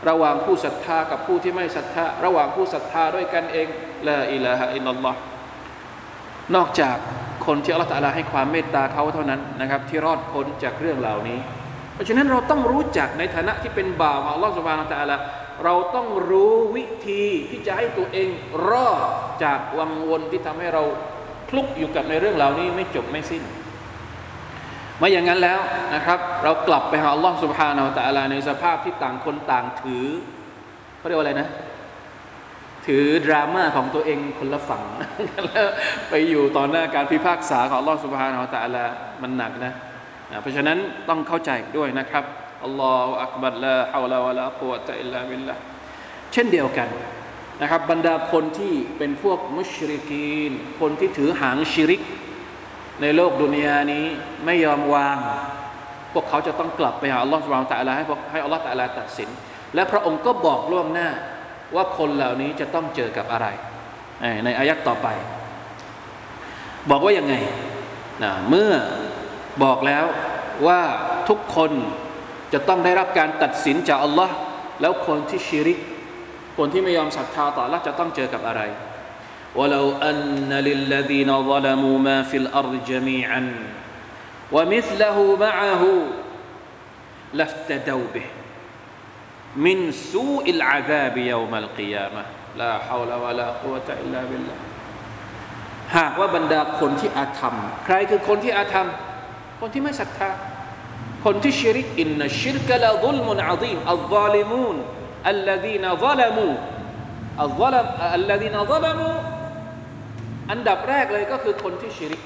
[0.10, 3.68] ระหว่างผู้ศรัทธากับผู้ที่ไม่ศรัทธา ระหว่างผู้ศรัทธาด้วยกันเอง
[4.08, 5.18] ละอิลาฮะอิลลัลลอฮ์
[6.56, 6.98] นอกจาก
[7.46, 11.40] คนที่อัลลอฮฺตะอาลาให้ความเมตตาเขาเท่านั้นนะครับ ที่รอดพ้นจากเรื่องเหล่านี้
[11.94, 15.16] เพราะฉะนั้นเราต้องรู้จักในฐานะที่เป็นบ่าวของอัลลอฮฺสุบฮานตะอาลา
[15.64, 18.28] เราต้องรู้วิธีที่จะให้ตัวเอง
[18.70, 19.02] รอด
[19.44, 20.84] จากวังวนที่ทำให้เรา
[21.50, 23.44] คลุกอยู่กับในเรื่องเหล่านี้ไม่จบไม่สิ้น
[24.98, 25.60] ไม่อย่างนั้นแล้ว
[25.96, 30.06] นะครับ เรากลับไปหาล่องสุภาเนาอัลตะลาในสภาพที่ต่างคนต่างถือ
[30.98, 31.48] เขาเรียกว่าอะไรนะ
[32.86, 34.84] ถือดราม่าของตัวเองคนละฝั่ง
[35.46, 35.68] แล้ว
[36.10, 38.84] ไปอยู่ต่อหน้าการพิพากษาของล่องสุภาเนาอัลตะลา
[39.22, 39.74] มันหนักนะ
[40.42, 40.78] เพราะฉะนั้น
[41.10, 42.24] ต้องเข้าใจด้วยนะครับ
[42.66, 45.56] อัลลอฮฺอักบัรละฮาวลาวะลากุวะตะอิลลาบิลละ
[46.34, 46.90] เช่นเดียวกัน
[47.62, 52.02] นะครับบรรดาคนที่เป็นพวกมุชริกีน คนที่ถือหางชิริก
[53.02, 54.06] ในโลกดุนยานี้
[54.46, 55.18] ไม่ยอมวาง
[56.14, 59.30] พวกเขาจะต้องกลับไปหาอัลลอฮฺสุบฮานตะอัลาให้ให้อัลลอฮฺตะอัลาตัดสิน
[59.76, 61.10] และพระองค์ก็บอกล่วงหน้า
[61.76, 63.48] ว่าคนเหล่านี้จะต้องเจอกับอะไร
[64.46, 65.08] ในอายักต่อไป
[66.90, 67.36] บอกว่ายังไง
[68.24, 68.72] นะเมื่อ
[69.64, 70.06] บอกแล้ว
[70.68, 70.82] ว่า
[71.30, 71.72] ทุกคน
[72.53, 74.35] จะต้องได้รับการตัดสินจากอัลลอฮ์
[74.81, 75.79] แล้วคนที่ชิริก
[76.59, 78.63] คนที่ไม่ยอมศรัทธาต่อละจะต้องเจอกับอะไร
[79.57, 83.43] ولو أن للذين ظلموا ما في الأرض جميعا
[84.53, 85.83] ومثله معه
[87.33, 88.27] لافتدوا به
[89.57, 92.25] من سوء العذاب يوم القيامة
[92.57, 94.59] لا حول ولا قوة إلا بالله
[95.97, 98.87] หากว่าบรรดาคนที่อาธรรม ใครคือคนที่อาธรรม
[99.61, 100.31] คนที่ไม่ศรัทธา
[101.25, 104.77] คนที่ชิริกอินนัชิรกะละซุลมุนอะซีมอัลซาลิมูน
[105.29, 106.49] อัลลซีนซาลามู
[107.43, 109.09] อัลซาลมอัลลซีนซาลามู
[110.51, 112.23] อันดับแรกเลยก็คือคนที่ชิริก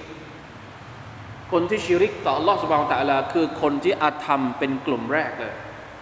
[1.52, 5.54] คนที่ชิริกต่อ Allah سبحانه และ تعالى คือคนที่อาธรรมเป็นกลุ่มแรกเลย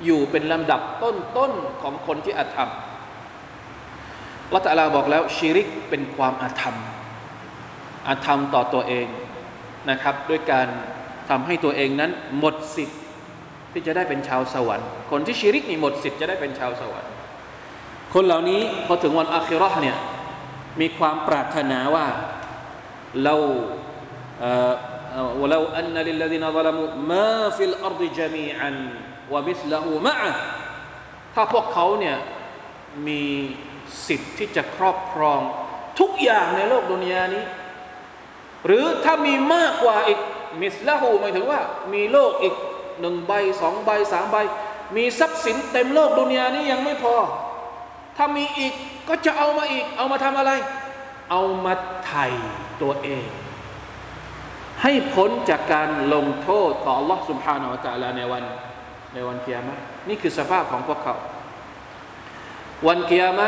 [0.04, 2.70] อยู่เป็นลำดับต้นๆของคนที่อาธรรม
[4.54, 6.76] ละตะลาบอกแล้วชิริกเป็นความอาธรรม
[8.08, 9.06] อาธรรมต่อตัวเอง
[9.90, 10.68] นะครับด้วยการ
[11.30, 12.98] ทำให้ตัวเองนั้นหมดสิทธิ์
[13.72, 17.10] ที่จะได้เป็นชาวสวรรค์ คนที่ชิริกนี่หมดสิทธิ์จะได้เป็นชาวสวรรค์
[18.14, 19.96] คนเหล่านี้พอถึงวันอาคิรอห์เนี่ย
[20.80, 22.06] มีความปรารถนาว่า
[23.24, 23.34] เรา
[24.40, 24.74] เอ่อ
[25.40, 28.70] ولو أن للذين ظلموا ما في الأرض جميعا
[29.32, 30.32] ومثله معه
[31.34, 32.16] ถ้าพวกเขาเนี่ย
[33.06, 33.22] มี
[34.06, 35.40] สิทธิ์ที่จะครอบครอง
[36.00, 37.44] ทุกอย่างในโลกดุนยานี้
[38.66, 40.20] หรือถ้ามีมากกว่าอีก
[40.60, 41.60] มิสละหูหมายถึงว่า
[41.94, 42.54] มีโลกอีก
[43.00, 44.36] หนึ่งใบสองใบสามใบ
[44.96, 47.14] มีทรัพย์สินเต็มโลกดุนยานี้ยังไม่พอ
[48.16, 48.72] ถ้ามีอีก
[49.08, 50.52] ก็จะเอามาอีก เอามาทำอะไร
[51.30, 51.72] เอามา
[52.06, 52.26] ไถ่
[52.82, 53.26] ตัวเอง
[54.82, 58.44] ให้พ้นจากการลงโทษต่อ Allah سبحانه และ تعالى ในวัน
[59.14, 61.16] ในวันกิยามะนี่คือสภาพของพวกเขา
[62.86, 63.46] วันกิยามะ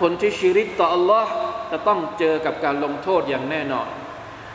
[0.00, 1.26] คนที่ชิริกต่อ Allah
[1.70, 3.88] จะต้องเจอกับการลงโทษอย่างแน่นอน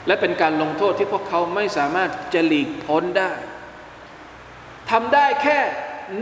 [0.08, 3.32] และเป็นการลงโทษที่พวกเขาไม่สามารถจะหลีกพ้นได้
[4.90, 5.58] ทำได้แค่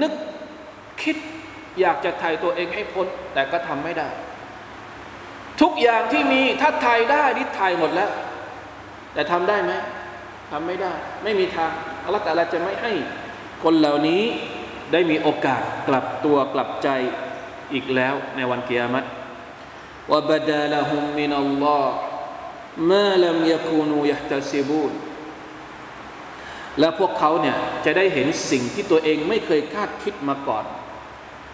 [0.03, 0.13] นึก
[1.03, 1.17] คิด
[1.81, 4.09] อยากจะไถ่ตัวเองให้พ้น แต่ก็ทำไม่ได้
[5.61, 8.11] ทุกอย่างที่มีถ้าไถ่ได้นี่ไถ่หมดแล้ว
[9.13, 9.73] แต่ทำได้ไหม
[10.51, 11.71] ทำไม่ได้ ไม่มีทาง
[12.05, 12.93] อัลลอฮฺแต่ละจะไม่ให้
[13.63, 14.23] คนเหล่านี้
[14.93, 16.89] ได้มีโอกาสกลับตัวกลับใจ
[17.73, 19.05] อีกแล้วในวันกิยามัต
[20.13, 21.97] วะบดาละฮุมมินัลลอฮ์
[22.91, 24.93] มาลัมยะคูนูยะตะซิบูน
[26.81, 30.65] และพวกเขาเนี่ยจะได้เห็นสิ่งที่ตัวเองไม่เคยคาดคิดมาก่อน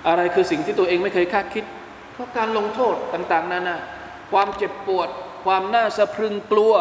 [0.08, 1.64] อะไรคือสิ่งที่ตัวเองไม่เคยคาดคิด
[2.12, 3.76] เพราะการลงโทษต่างๆนานา
[4.32, 5.08] ความเจ็บปวด
[5.44, 6.74] ความน่าสะพรึงกลัว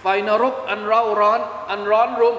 [0.00, 1.40] ไฟนรกอันเร่าร้อน
[1.70, 2.36] อันร้อนรุ่ม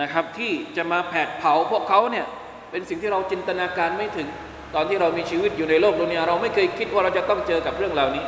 [0.00, 2.26] นะครับ ที่จะมาแผดเผาพวกเขาเนี่ย
[2.70, 4.28] เป็นสิ่งที่เราจินตนาการไม่ถึง
[4.74, 8.24] ตอนที่เรามีชีวิตอยู่ในโลกดุนยาเราไม่เคยคิดว่าเราจะต้องเจอกับเรื่องเหล่านี้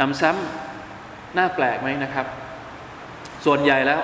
[0.00, 2.26] นำซ้ำน่าแปลกไหมนะครับ
[3.44, 4.00] ส่วนใหญ่แล้ว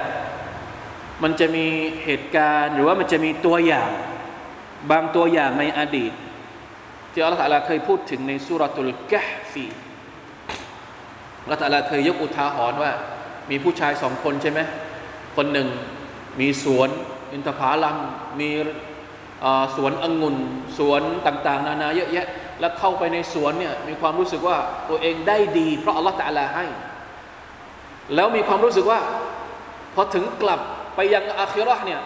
[1.23, 1.67] มันจะมี
[2.05, 3.91] เหตุการณ์หรือว่ามันจะมีตัวอย่าง
[4.91, 6.13] บางตัวอย่างในอดีต
[7.13, 9.23] ที่อัลลอฮฺเคยพูดถึงในสุรตุลกะ
[9.53, 9.65] ฟี
[11.43, 12.93] อัลลอฮฺเคยยกอุทาหรณ์ว่า
[13.51, 14.61] มีผู้ชายสองคนใช่ไหม
[15.37, 15.69] คนหนึ่ง
[16.41, 16.89] มีสวน
[17.33, 17.97] อินทผลัม
[18.41, 18.51] มี
[19.77, 20.37] สวนองุ่น
[20.79, 22.27] สวนต่างๆ นานาเยอะแยะ
[22.61, 24.57] แล้วเข้าไปในสวนเนี่ยมีความรู้สึกว่า
[24.89, 26.65] ตัวเองได้ดี เพราะอัลลอฮฺตะลาให้
[28.15, 29.01] แล้วมีความรู้สึกว่า
[29.95, 30.61] พอถึงกลับ
[30.97, 32.01] ไปยังอาคิรอห์เนี่ย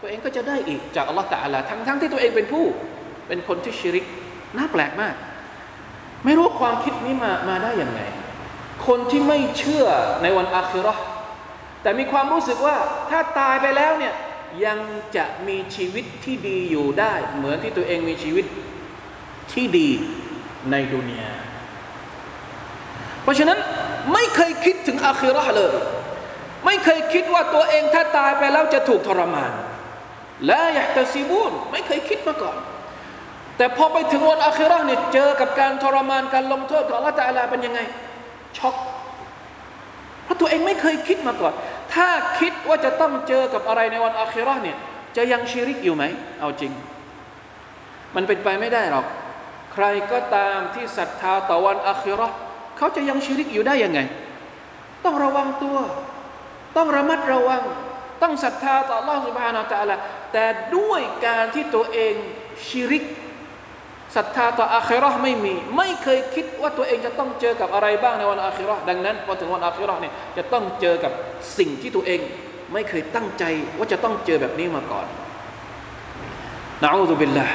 [0.00, 2.64] ตัวเองก็จะได้อีกจากอัลลอฮฺตะลาทั้งทั้งที่ตัวเองเป็นผู้
[3.28, 4.04] เป็นคนที่ชิริก
[4.56, 5.14] น่าแปลกมาก
[6.24, 8.00] ไม่รู้ความคิดนี้มามาได้อย่างไง
[8.86, 9.86] คนที่ไม่เชื่อ
[10.22, 11.02] ในวันอาคิรอห์
[11.82, 12.76] แต่มีความรู้สึกว่า
[13.10, 14.14] ถ้าตายไปแล้วเนี่ย
[14.64, 14.78] ยัง
[15.16, 18.44] จะมีชีวิตที่ดีอยู่ได้ เหมือนที่ตัวเองมีชีวิต
[19.52, 19.90] ที่ดี
[20.70, 21.32] ในดุนยา
[23.22, 23.58] เพราะฉะนั้น
[24.12, 25.72] ไม่เคยคิดถึงอาคิรอห์เลย
[26.66, 29.52] ไม่เคยคิดว่าตัวเองถ้าตายไปแล้วจะถูกทรมาน
[30.46, 32.56] และอยากจะซีบูนไม่เคยคิดมาก่อน
[33.56, 37.80] แต่พอไปถึงวันอาคิรอห์เนี่ยเจอกับการทรมานการลงโทษของลลอฮฺตะลาเป็นยังไง
[38.58, 38.76] ช็อก
[40.24, 41.54] เพราะตัวเองไม่เคยคิดมาก่อน
[41.93, 44.77] ถ้าคิดว่าจะต้องเจอกับอะไรในวันอาคิรอห์เนี่ย
[45.17, 46.03] จะยังชีริกอยู่ไหม
[46.39, 46.71] เอาจริง
[48.15, 49.05] มันเป็นไปไม่ได้หรอก
[49.73, 52.35] ใครก็ตามที่ศรัทธาต่อวันอาคิรอห์
[52.77, 53.99] เขาจะยังชีริกอยู่ได้ยังไง
[55.05, 55.77] ต้องระวังตัว
[56.77, 57.61] ต้องระมัดระวัง
[58.21, 59.95] ต้องศรัทธาต่อ Allah سبحانه และ تعالى
[60.33, 60.45] แต่
[60.77, 62.13] ด้วยการที่ตัวเอง
[62.67, 63.03] ชีริก
[64.16, 71.12] ศรัทธาต่ออาคิรอห์ไม่มี ไม่เคยคิดว่าตัวเองจะต้องเจอกับอะไรบ้างในวันอาคิรอห์ดังนั้นพอถึงวันอาคิรอห์เนี่ยจะต้องเจอกับ
[71.58, 72.20] สิ่งที่ตัวเอง
[72.72, 73.44] ไม่เคยตั้งใจ
[73.78, 75.06] ว่าจะต้องเจอแบบนี้มาก่อน
[76.82, 77.54] นะอูซุบิลลาห์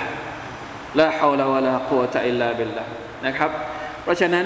[0.99, 2.91] ลาฮาวลาวะลากุวะตะอิลลาบิลลาห์
[3.25, 3.51] นะครับ
[4.03, 4.45] เพราะฉะนั้น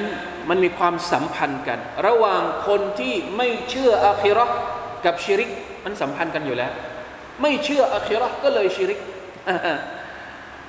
[0.49, 4.55] มันมีความสัมพันธ์กัน ระหว่างคนที่ไม่เชื่ออาคิรอห์
[5.05, 5.49] กับชิริก
[5.85, 6.71] มันสัมพันธ์กันอยู่แล้ว
[7.41, 8.99] ไม่เชื่ออาคิรอห์ก็เลยชิริก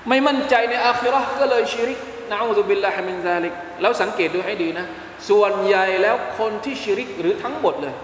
[0.09, 1.99] ไม่มั่นใจในอาคิรอก็เลยชิริก
[2.31, 4.87] นะอูซุบิลลาฮิมินซาลิกแล้วสังเกตดูให้ดีนะ
[5.29, 7.95] ส่วนใหญ่แล้วคนที่ชิริกหรือทั้งหมดเลย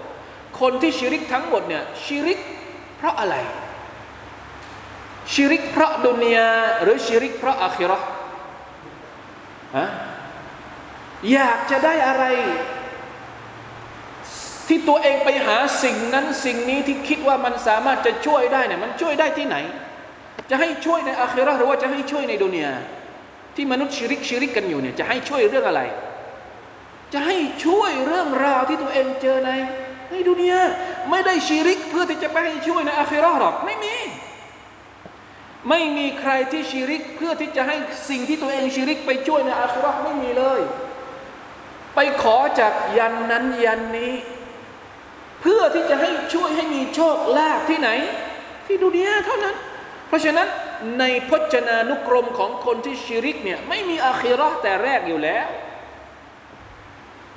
[0.61, 2.39] คนที่ชิริกทั้งหมดเนี่ยชิริก
[2.97, 3.35] เพราะอะไร
[5.33, 6.49] ชิริกเพราะดุนยา
[6.83, 7.99] หรือชิริกเพราะอาคิรอ
[9.77, 9.87] ฮะ
[11.33, 12.23] อยากจะได้อะไร
[14.67, 19.57] ที่ตัวเองไปหาสิ่งนั้นสิ่งนี้ที่คิดว่ามันสามารถจะช่วยได้เนี่ยมันช่วยได้ที่ไหน
[20.49, 22.73] จะให้ช่วยในอาครอหรือว่าจะให้ช่วยในดุนยา
[23.55, 25.81] ที่มนุษย์ชิริกชิริกกันอยู่เนี่ยจะให้ช่วยเรื่องอะไร
[27.13, 29.51] จะให้ช่วยเรื่องราวที่ตัวเองเจอใน
[30.11, 30.61] ในดุนยา
[31.09, 33.95] ไม่ได้ชิริกเพื่อที่จะไปให้ช่วยในอาครอหรอกไม่มี
[35.69, 37.75] ไม่มีใครที่ชิริกเพื่อที่จะให้
[38.09, 40.61] สิ่งที่ตัวเองชิริกไปช่วยในอาคราไม่มีเลย
[41.95, 44.13] ไปขอจากยันนั้นยันนี้
[45.41, 47.89] เพื่อที่จะให้ช่วยให้มีโชคลาภที่ไหน
[48.65, 49.55] ที่ดุนยาเท่านั้น
[50.09, 50.47] เพราะฉะนั้น
[50.99, 55.47] ในพจนานุกรมของคนที่ชิริกเนี่ยไม่มีอาคิรอแต่แรกอยู่แล้ว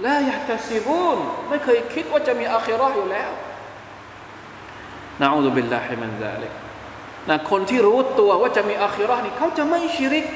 [0.04, 3.30] ละอยากจะซิบูนไม่เคยคิดว่าจะมีอาคิรออยู่แล้ว
[5.20, 10.26] نعوذ بالله من ذلك นะคนที่รู้ตัวว่าจะมีอาคิรอนี่เขาจะไม่ชิริก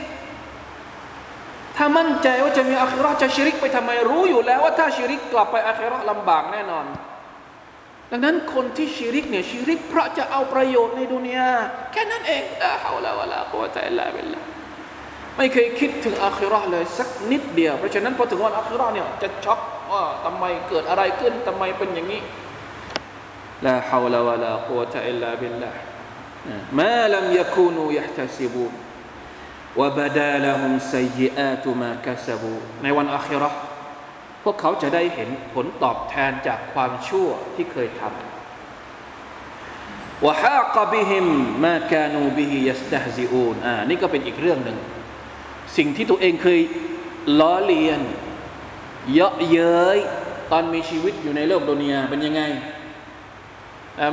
[1.77, 6.85] ถ้ามั่นใจว่าจะมีอาคิรอจะชิริกไปทำไมรู้อยู่แล้วว่าถ้าชิริกกลับไปอาคิรอลำบากแน่นอน
[8.11, 11.51] ดังนั้นคนที่ชิริกเนี่ยชิริกเพราะจะเอาประโยชน์ในดุนยา
[11.93, 14.41] แค่นั้นเองلا حول ولا قوة إلا بالله
[15.37, 19.61] ไม่เคยคิดถึงอาคิรอเลยสักนิดเดียว เพราะฉะนั้นพอถึงวันอาคิรอเนี่ยจะช็อก
[19.93, 22.23] ว่าทำไมเกิดอะไรขึ้นทำไมเป็นอย่างนี้
[23.67, 25.71] ละฮาวลาวะลากุวะตะอิลลาบิลลา
[26.81, 28.67] มาลัมยะคูนูยะตซิบู
[29.81, 33.51] วะบดาลฮุมซัยยิอาตุมาคัสบูในวันอาคิรอ
[34.47, 41.27] พวกเขาจะได้เห็นผลตอบแทนจากความชั่วที่เคยทำวะฮากบิฮิม
[41.65, 44.79] มาแกนูบิฮิยัสตาซิอูนอ่านี่ก็เป็นอีกเรื่องหนึ่ง
[45.77, 46.61] สิ่งที่ตัวเองเคย
[47.41, 48.01] ล้อเลียน
[49.13, 49.99] เยาะเย้ย
[50.53, 52.43] ตอนมีชีวิตอยู่ในโลกดุนยาเป็นยังไง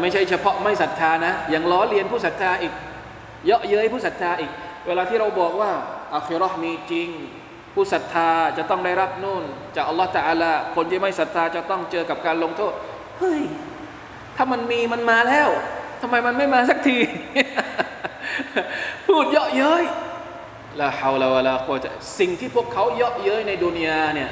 [0.02, 2.74] ไม่ใช่เฉพาะไม่ศรัทธานะ ยังล้อเลียนผู้ศรัทธาอีก
[3.46, 4.52] เยาะเย้ยผู้ศรัทธาอีก
[4.88, 5.72] เวลาที่เราบอกว่า
[6.14, 7.10] อาคิรอห์มีจริง
[7.74, 9.44] ผู้ศรัทธาจะต้องได้รับนู่น
[9.76, 12.74] จากอัลลอฮฺตะอาลาคนที่ไม่ศรัทธาจะต้องเจอกับการลงโทษ
[13.20, 13.42] เฮ้ย
[14.36, 15.50] ถ้ามันมีมันมาแล้ว
[16.02, 16.98] ทำไมมันไม่มาสักที
[19.08, 19.84] พูดเยาะเย้ย
[20.82, 24.30] ละฮาวลาวะลาโคจะสิ่งที่พวกเขาเยาะเย้ยในดุนยาเนี่ย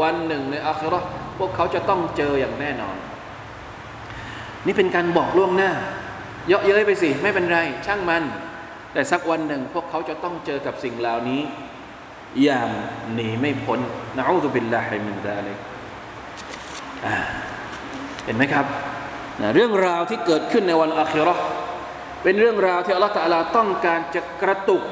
[0.00, 2.96] วันหนึ่งในอาคิเราะห์พวกเขาจะต้องเจออย่างแน่นอน
[4.66, 5.70] นี่เป็นการบอกล่วงหน้า
[6.48, 8.24] เยาะเย้ยไปสิ ไม่เป็นไร ช่างมัน
[8.92, 11.42] แต่สักวันหนึ่งพวกเขาจะต้องเจอกับสิ่งเหล่านี้
[12.48, 12.70] ยาง
[13.14, 13.80] หนีไม่พ้น
[14.16, 15.58] นะอูซุบิลลาฮิมินซาลิก
[18.24, 18.66] เห็นไหมครับ
[19.40, 21.36] นะเรื่องราวที่เกิดขึ้นในวันอาคิรา
[22.22, 24.82] เป็นเรื่องราวที่อัลลอฮฺตะลาต้องการจะกระตุก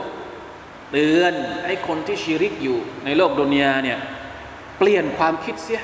[0.90, 1.34] เตือน
[1.66, 3.98] ให้คนที่ชีริกอยู่ในโลกดุนยาเนี่ย
[4.78, 5.82] เปลี่ยนความคิดเสีย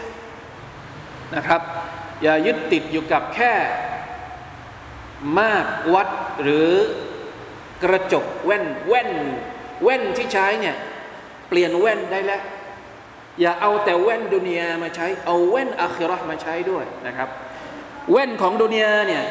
[1.36, 1.62] นะครับ
[2.22, 3.54] อย่ายึดติดอยู่กับแค่
[5.40, 6.08] มากวัด
[6.42, 6.70] หรือ
[7.82, 9.10] กระจกแว่นแว่น
[9.82, 10.76] แว่นที่ใช้เนี่ย
[11.50, 12.42] เปลี่ยนแว่นได้แล้ว
[13.40, 17.28] อย่าเอาแต่แว่นดุนยามาใช้ เอาแว่นอาคิราะห์มาใช้ด้วยนะครับ
[18.10, 19.24] แว่นของดุนยาเนี่ย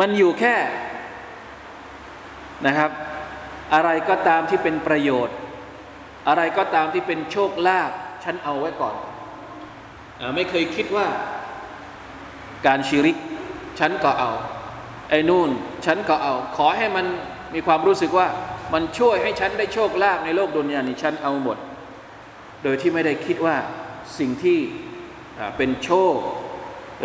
[0.00, 0.56] มันอยู่แค่
[2.66, 2.90] นะครับ
[3.74, 5.36] อะไรก็ตามที่เป็นประโยชน์
[6.28, 7.90] อะไรก็ตามที่เป็นโชคลาภ
[8.24, 8.94] ฉันเอาไว้ก่อน
[10.20, 11.06] อไม่เคยคิดว่า
[12.66, 13.16] การชิริก
[13.78, 14.30] ฉันก็เอา
[15.10, 15.50] ไอ้นู่น
[15.86, 17.06] ฉันก็เอา ขอให้มัน
[17.54, 18.28] มีความรู้สึกว่า
[18.72, 21.58] มันช่วยให้ฉันได้โชคลาภในโลกดุนยานี้ฉันเอาหมด
[22.62, 23.56] โดยที่ไม่ได้คิดว่า
[24.18, 24.58] สิ่งที่
[25.56, 26.16] เป็นโชค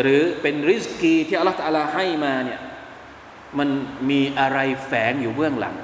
[0.01, 2.59] หรือเป็นริสกีที่อัลลอฮฺตาลาให้มาเนี่ย
[3.59, 3.69] มัน
[4.09, 5.75] มีอะไรแฝงอยู่เบื้องหลัง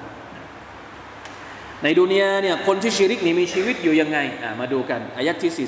[1.84, 4.18] ในดุนยาเนี่ยคนที่ชีริกนี่มีชีวิตอยู่ยังไง
[4.60, 5.68] มาดูกันอายัดที่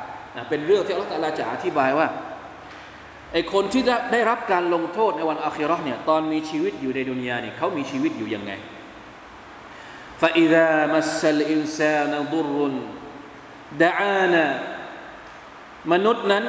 [0.00, 2.08] 49 เป็นเรื่องที่อัลลอฮฺตาลาจะอธิบายว่า
[3.32, 8.52] ไอคนที่ได้รับการลงโทษในวันอาคิราะห์เนี่ยตอนมีชีวิตอยู่ในดุนยาเนี่ยเขามีชีวิตอยู่ยังไง
[10.21, 12.57] فإذا مس الإنسان ضر
[13.83, 14.47] دعانا
[15.91, 16.43] มนุษย์นั้น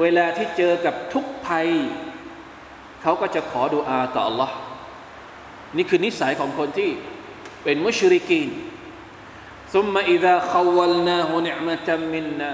[0.00, 1.68] เวลาที่เจอกับทุกภัย
[3.02, 4.50] เขาก็จะขอดุอาต่อ Allah
[5.76, 6.90] นี่คือนิสัยของคนที่
[7.64, 8.50] เป็นมุชริกีน
[9.74, 12.52] ثم إذا خولناه نعمة منا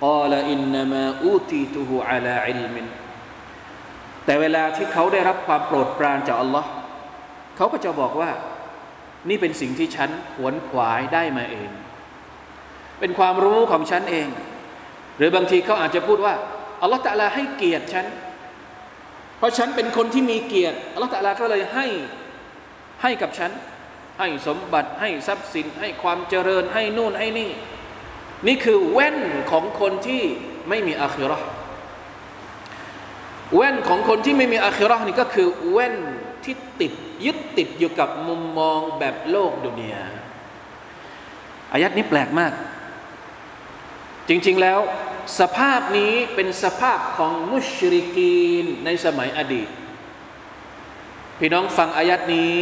[0.00, 2.76] قال إنما أوتيته على علم
[4.24, 6.64] แต่เวลาที่เขาได้รับความโปรดปรานจาก Allah
[7.56, 8.30] เขาก็จะบอกว่า
[9.29, 11.69] นี่เป็นสิ่งที่ฉันขวนขวายได้มาเอง
[12.99, 14.27] เป็นความรู้ของฉันเอง
[15.17, 16.33] หรือบางทีเขาอาจจะพูดว่า
[16.81, 18.05] อัลลอฮฺตะลาให้เกียรติฉัน
[19.37, 21.85] เพราะฉันเป็นคนที่มีเกียรติอัลลอฮฺตะลาก็เลยให้
[23.01, 23.51] ให้กับฉัน
[24.19, 27.51] ให้สมบัติให้ทรัพย์สิน ให้ความเจริญให้นู่นให้นี่
[28.47, 29.17] นี่คือแว่น
[29.51, 30.23] ของคนที่
[30.69, 31.39] ไม่มีอาคิรอ
[33.55, 35.95] แว่นของคนที่ไม่มีอาคิรอนี่ก็คือแว่น
[36.45, 36.93] ที่ติด
[37.25, 39.95] ยึดติดอยู่กับมุมมองแบบโลกดุนีย
[41.71, 42.53] อายัดนี้แปลกมาก
[44.27, 44.79] จริง ๆแล้ว
[45.39, 49.67] สภาพนี้เป็นสภาพของมุชริกีนในสมัยอดีต
[51.39, 52.55] พี่น้องฟังอายัดนี้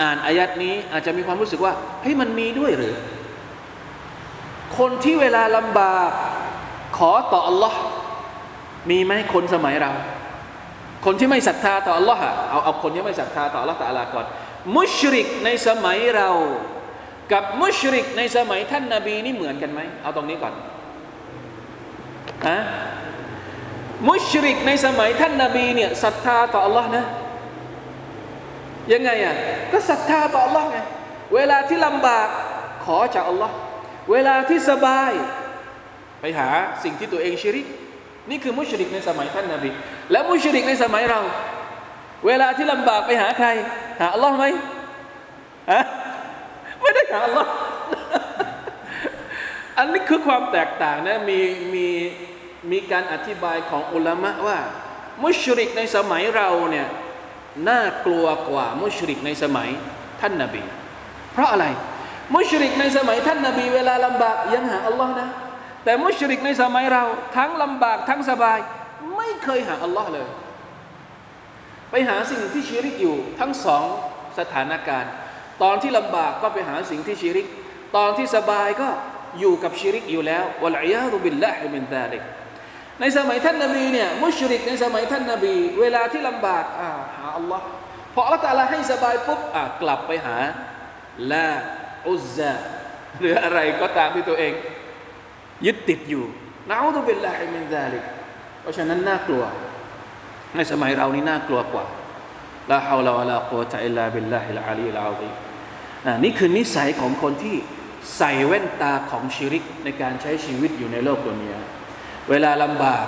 [0.00, 1.72] อ่านอายัดนี้อาจจะมีความรู้สึกว่า
[2.02, 2.96] เฮ้ยมันมีด้วยหรือ
[4.78, 6.10] คนที่เวลาลำบาก
[6.96, 7.74] ขอต่อ Allah
[8.90, 9.92] มีไหมคนสมัยเรา
[11.04, 12.18] คนที่ไม่ศรัทธาต่อ Allah
[12.50, 14.26] เอาเอาคนที่ไม่ศรัทธาต่อ Allah ตะลาก่อน
[14.76, 16.30] มุชริกในสมัยเรา
[17.32, 20.54] กับมุชริกในสมัยท่านนาบีนี่เหมือนกันไหมเอาตรงนี้ก่อน
[22.46, 22.58] อะ
[24.08, 27.04] มุชริกในสมัยท่านนาบีเนี่ยศรัทธาต่อ Allah นะ
[28.92, 29.34] ยังไงอะ
[29.72, 30.78] ก็ศรัทธาต่อ Allah ไง
[31.34, 32.28] เวลาที่ลำบาก
[32.84, 33.50] ขอจาก Allah
[34.10, 35.12] เวลาที่สบาย
[36.20, 36.48] ไปหา
[36.84, 37.66] สิ่งที่ตัวเองชิริก
[38.30, 39.70] นี่คือมุชริกในสมัยท่านนาบี
[40.12, 41.20] และมุชริกในสมัยเรา
[42.26, 43.48] เวลาที่ลำบากไปหาใคร
[44.00, 44.44] หาอัลลอฮ์ไหม
[45.72, 45.82] ฮะ
[46.80, 47.50] ไม่ได้หาอัลลอฮ์
[49.78, 51.38] อันนี้คือความแตกต่างนะมี
[51.74, 51.86] มี
[52.70, 54.58] มีการอธิบายของอุลามะว่า
[55.24, 56.88] มุชริกในสมัยเราเนี่ย
[57.68, 59.68] น่ากลัวกว่ามุชริกในสมัย
[60.20, 60.62] ท่านนาบี
[61.32, 61.66] เพราะอะไร
[62.34, 65.28] มุชริกในสมัยท่านนาบีเวลาลำบากยังหาอัลลอฮ์นะ
[65.84, 67.04] แต่มุชริกในสมัยเรา
[67.36, 68.58] ทั้งลำบากทั้งสบาย
[69.16, 70.26] ไม่เคยหาอัลลอฮ์เลย
[71.90, 73.84] ไปหาสิ่งที่ชิริกอยู่ทั้งสอง
[74.38, 75.12] สถานการณ์
[75.62, 77.46] ตอนที่ลำบากก็ไปหาสิ่งที่ชิริก
[77.96, 78.88] ตอนที่สบายก็
[79.40, 82.22] อยู่กับชิริกอยู่แล้ววะลัยยาตุบิลลาฮิมินซาลิก
[83.00, 87.64] ในสมัยท่านนบีเนี่ยมุชริกในสมัยท่านนบี เวลาที่ลำบากอ่าหาอัลลอฮ์
[88.14, 90.36] พออัลลอฮ์ตะอาลาให้สบายปุ๊บอ่ากลับไปหา
[91.32, 91.48] ลา
[92.08, 92.54] อุซซา
[93.20, 94.52] หรืออะไรก็ตามที่ตัวเอง
[95.66, 96.24] ยึดติดอยู่
[96.70, 98.04] نعوذ بالله من ذلك
[98.63, 99.43] เพราะฉะนั้นน่ากลัว
[100.55, 101.85] ในสมัยเรานี่น่ากลัวกว่า
[102.71, 105.29] ลาฮาวลาวะลากุวะตะอิลลาบิลลาฮิลอาลีลอาซี
[106.23, 107.55] นี่คือนิสัยของคนที่
[108.17, 111.59] ใส่แว่นตาของชิริกในการใช้ชีวิตอยู่ในโลกดุนยา
[112.29, 113.05] เวลาลำบาก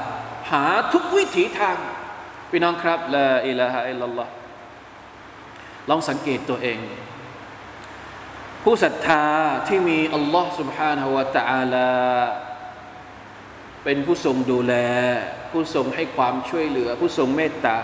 [0.51, 0.63] หา
[0.93, 1.77] ทุกวิถีทาง
[2.49, 4.31] พี่น้องครับลาอิลาฮะอิลลัลลอฮ์
[5.89, 6.79] ลองสังเกตตัวเอง
[8.63, 9.25] ผู้ศรัทธา
[9.67, 11.91] ที่มีอัลลอฮ์ سبحانه และ تعالى
[13.83, 14.73] เป็นผู้ทรงดูแล
[15.52, 17.76] ผู้ทรงให้ความช่วยเหลือ ผู้ทรงเมตตา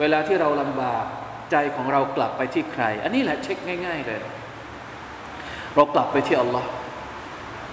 [0.00, 1.04] เวลาที่เราลำบาก
[1.50, 4.20] ใจของเรากลับไปที่ใคร อันนี้แหละเช็คง่าย ๆ เลย
[5.74, 6.68] เรากลับไปที่อัลลอฮ์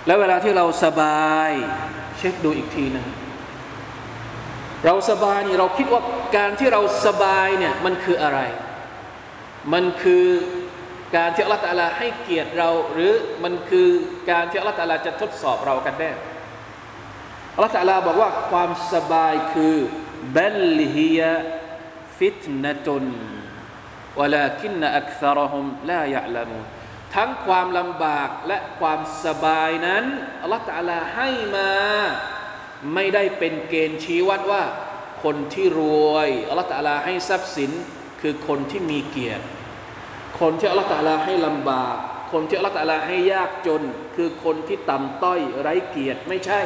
[0.05, 1.51] แล้วเวลาที่เราสบาย
[2.17, 3.07] เช็คดูอีกทีหนึง
[4.85, 6.01] เราสบายนี่เราคิดว่า
[6.37, 8.39] การที่เราสบายเนี่ยมันคืออะไร
[9.73, 10.25] มันคือ
[11.15, 13.89] การที่อัลลอฮฺตะลาให้เกียรติเรา หรือมันคือ
[14.31, 16.11] การที่อัลลอฮฺตะลาจะทดสอบเรากันแน่
[17.55, 19.77] อัลลอฮฺตะลาบอกว่าความสบายคือ
[20.37, 21.33] บัลฮิยะ
[22.17, 23.05] ฟิตนะตุน
[24.19, 26.59] วลาคินอักษรหุมลายะลามู
[27.15, 30.03] ทั้งความลำบากและความสบายนั้น
[30.41, 31.71] อัลลอฮฺตะลาให้มา
[32.93, 34.63] ไม่ได้เป็นเกณฑ์ชี้วัดว่า
[35.23, 35.81] คนที่ร
[36.13, 37.71] วยอัลลอฮฺตะลาให้ทรัพย์สิน
[38.21, 39.45] คือคนที่มีเกียรติ
[40.39, 41.95] คนที่อัลลอฮฺตะลาให้ลำบาก
[42.31, 43.81] คนที่อัลลอฮฺตะลาให้ยากจน
[44.15, 46.61] คือคนที่ต่ำต้อยไร้เกียรติไม่ใช่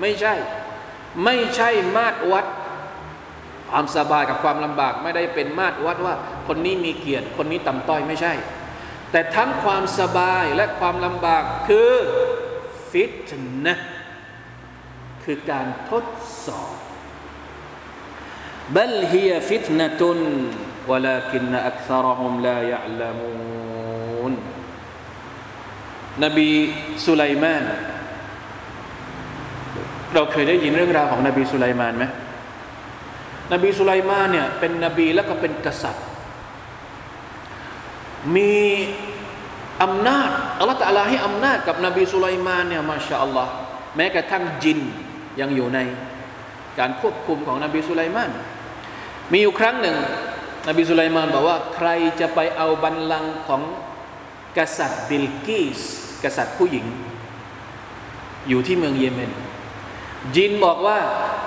[0.00, 0.34] ไม่ใช่
[1.24, 2.46] ไม่ใช่มาตรวัด
[3.70, 6.14] ความสบายกับความลำบาก ไม่ได้เป็นมาตรวัดว่า
[6.46, 8.32] คนนี้มีเกียรติ คนนี้ต่ำต้อยไม่ใช่
[9.10, 11.90] แต่ทั้งความสบายและความลำบากคือ
[12.90, 13.30] ฟิต
[13.66, 13.78] นะ
[15.24, 16.04] คือการทด
[16.46, 16.72] สอบ
[18.76, 20.02] بل هي فتنة
[20.88, 24.34] ولكن أكثرهم لا يعلمون
[26.24, 26.50] นบี
[27.04, 27.62] สุไลมาน
[30.13, 32.05] เราเคยได้ยินเรื่องราวของนบีสุไลมานไหม
[33.53, 36.05] นบีสุไลมานเนี่ยเป็นนบีแล้วก็เป็นกษัตริย์
[38.35, 38.55] มี
[39.83, 40.29] อำนาจ
[40.59, 43.51] อัลลอฮฺตะอาลาให้อำนาจกับนบีสุไลมานเนี่ยมาชาอัลลอฮ์
[43.95, 44.79] แม้กระทั่งจิน
[45.39, 45.79] ยังอยู่ใน
[46.79, 48.31] การควบคุมของนบีสุไลมาน
[49.31, 49.97] มีอยู่ครั้งหนึ่ง
[50.67, 51.89] นบีสุไลมานบอกว่าใคร
[52.19, 53.61] จะไปเอาบัลลังก์ของ
[54.57, 55.81] กษัตริย์บิลกีส
[56.23, 56.85] กษัตริย์ผู้หญิง
[58.49, 59.31] อยู่ที่เมืองเยเมน
[60.35, 60.97] จินบอกว่า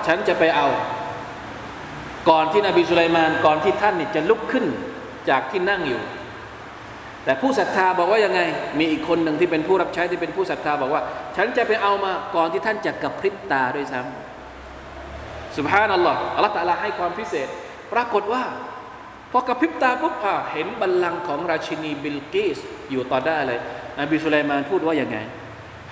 [0.07, 0.67] ฉันจะไปเอา
[2.29, 4.65] ก่อนที่นบีสุไลมานก่อนที่ท่านนี่จะลุกขึ้น
[5.29, 6.01] จากที่นั่งอยู่
[7.23, 8.41] แต่ผู้ศรัทธาบอกว่ายังไง
[8.79, 11.01] มีอีกคนหนึ่งที่เป็นผู้รับใช้ที่เป็นผู้ศรัทธาบอกว่า
[11.37, 17.47] ฉันจะไปเอามาก่อนที่ท่านจะกระพริบตาด้วยซ้ำสุบฮานัลลอฮ์อัลลอฮฺตะลาให้ความพิเศษ
[17.93, 18.43] ปรากฏว่า
[19.31, 22.57] พอกระพริบตาปุ๊บอ่าเห็นบัลลังก์ของราชินีบิลกีส
[22.91, 23.59] อยู่ต่อได้เลย
[23.99, 25.17] นบีสุไลมานพูดว่าอย่างไง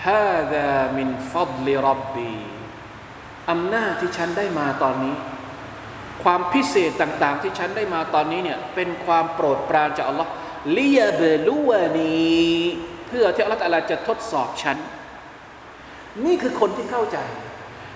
[0.08, 2.34] ฮาดามินฟัดลิรับบี
[3.50, 5.16] อำนาจที่ฉันได้มาตอนนี้
[6.24, 10.32] ความพิเศษต่าง ๆ ที่ฉันได้มาตอนนี้เนี่ยเป็นความโปรดปรานจากอัลลอฮ์
[10.78, 12.54] ลิยาเบลูวานี
[13.08, 14.78] เพื่อที่อัลลอฮฺตะอาลาจะทดสอบฉัน
[16.26, 17.18] นี่คือคนที่เข้าใจ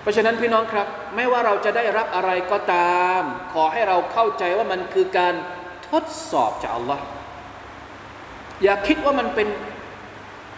[0.00, 0.86] เพราะฉะนั้นพี่น้องครับ
[1.16, 5.34] ไม่ว่าเราจะได้รับอะไรก็ตาม ขอให้เราเข้าใจว่ามันคือการ
[5.90, 7.04] ทดสอบจากอัลลอฮ์
[8.62, 9.48] อย่าคิดว่ามันเป็น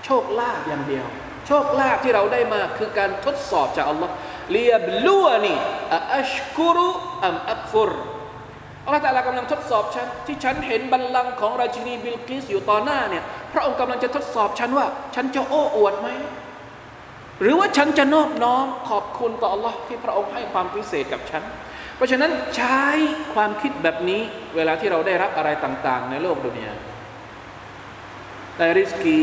[0.04, 1.06] โชคลาภอย่างเดียว
[1.46, 4.12] โชคลาภที่เราได้มาคือการทดสอบจากอัลลอฮ์
[4.54, 5.54] ลียบลูวนี
[6.16, 6.88] อัชกุรุ
[7.24, 7.92] อัมอักฟุร
[8.84, 16.08] อัลลอฮฺตะลากำลังทดสอบฉันที่ฉันเห็นบัลลังก์ของราชินีบิลกิสอยู่ต่อหน้าเนี่ยพระองค์กำลังจะทดสอบฉันว่า ฉันจะโอ้อวดไหม
[17.40, 21.42] หรือว่าฉันจะนอบน้อมขอบคุณต่อ Allah ที่พระองค์ให้ความพิเศษกับฉัน
[21.96, 22.82] เพราะฉะนั้นใช้
[23.34, 24.20] ความคิดแบบนี้
[24.56, 26.74] เวลาที่เราได้รับอะไรต่าง ๆ ในโลกดุนยา
[28.58, 29.20] ได้ริสกี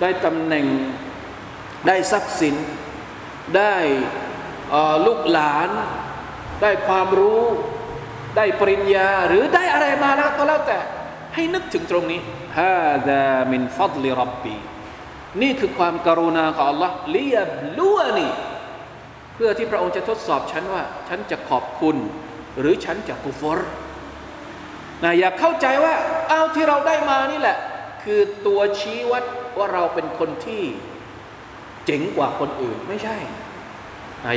[0.00, 0.66] ได้ตำแหน่ง
[1.86, 2.54] ได้ทรัพย์สิน
[3.56, 3.76] ได้
[5.06, 5.68] ลูกหลาน
[6.62, 7.44] ได้ความรู้
[8.36, 10.78] ได้ปริญญา หรือได้อะไรมาแล้วก็แล้วแต่
[11.34, 12.20] ให้นึกถึงตรงนี้
[12.58, 12.78] ฮา
[13.10, 14.56] ดามินฟัดลิรับบี
[15.42, 18.32] นี่คือความกรุณาของ Allah ลียบลัวนี่
[19.34, 21.96] เพื่อที่พระองค์จะทดสอบฉันว่า ฉันจะขอบคุณ
[22.58, 23.58] หรือฉันจะกุฟร
[25.02, 25.94] นะอย่าเข้าใจว่า
[26.28, 27.56] เอาที่เราได้มานี่แหละ
[28.02, 29.24] คือตัวชี้วัด
[29.58, 30.62] ว่าเราเป็นคนที่
[31.90, 33.16] จ๋งกว่าคนอื่นไม่ใช่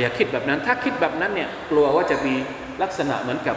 [0.00, 2.34] อย่าคิดแบบนั้น ถ้าคิดแบบนั้นเนี่ยกลัวว่าจะมี
[2.82, 3.56] ลักษณะเหมือนกับ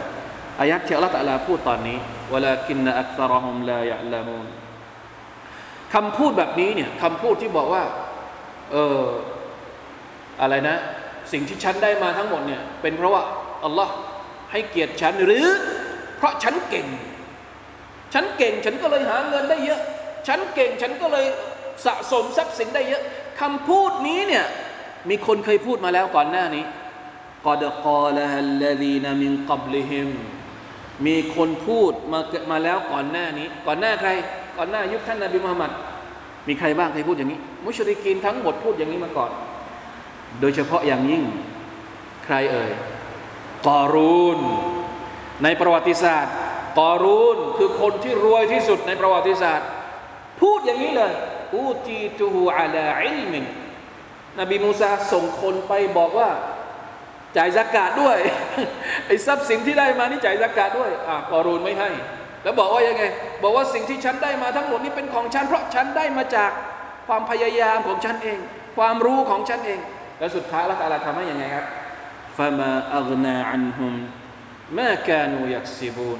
[0.60, 1.98] อายัดที่อัลลอฮฺตะลาพูดตอนนี้
[2.32, 4.46] วลากินอัครฮุมลายะลามูน
[5.94, 7.84] คำพูดแบบนี้เนี่ยคำพูดที่บอกว่า
[8.72, 9.02] เออ
[10.40, 10.76] อะไรนะ
[11.32, 13.22] สิ่งที่ฉันได้มาทั้งหมดเนี่ยเป็นเพราะว่า
[13.64, 13.92] อัลลอฮ์
[14.52, 15.46] ให้เกียรติฉันหรือ
[16.16, 16.86] เพราะฉันเก่ง
[18.14, 19.80] ฉันเก่งฉันก็เลยหาเงินได้เยอะ
[20.28, 21.26] ฉันเก่งฉันก็เลย
[21.86, 23.02] สะสมทรัพย์สินได้เยอะ
[23.40, 24.46] คำพูดนี้เนี่ย
[25.10, 26.64] มีคนเคยพูดมาแล้วก่อนหน้านี้
[27.46, 30.08] กอดกอลฮัลลดีนามินกับลิฮิม
[31.06, 32.20] มีคนพูดมา
[32.50, 34.10] มาแล้วก่อนหน้านี้ ก่อนหน้าใคร
[34.56, 35.70] ก่อนหน้ายุคท่านนาบีมุฮัมมัด
[36.48, 39.30] มีใครบ้างเคยพูดอย่างนี้ มุชริกีนทั้งหมดพูดอย่างนี้มาก่อน
[40.40, 41.22] โดยเฉพาะอย่างยิ่ง
[42.24, 42.70] ใครเอ่ย
[43.66, 44.38] กอรูน
[45.42, 46.34] ในประวัติศาสตร์
[46.78, 49.68] กอรูนคือคนที่รวยที่สุดในประวัติศาสตร์
[50.40, 51.12] พูดอย่างนี้เลย
[51.54, 53.44] อูตีตูฮูอาลาอิลมิน
[54.40, 56.30] นบีมูซาส่งคนไปบอกว่า
[57.36, 58.18] จ่ายสกาดด้วย
[59.06, 61.90] ไอ้ทรัพย์สินที่ได้มานี่จ่ายสกาดด้วยอะกอรูนไม่ให้
[62.42, 63.02] แล้วบอกว่ายังไง
[63.42, 66.50] บอกว่าสิ่งที่ฉันได้มาทั้งหมดนี้เป็นของฉัน เพราะฉันได้มาจาก
[67.08, 68.38] ความพยายามของฉันเอง
[68.76, 69.80] ความรู้ของฉันเอง
[70.18, 71.66] แล้วสุดท้ายละตาลาทำให้ยังไงครับ
[72.36, 73.94] ฟามาอักนาอันฮุม
[74.78, 76.18] มาคานูยักซิบูน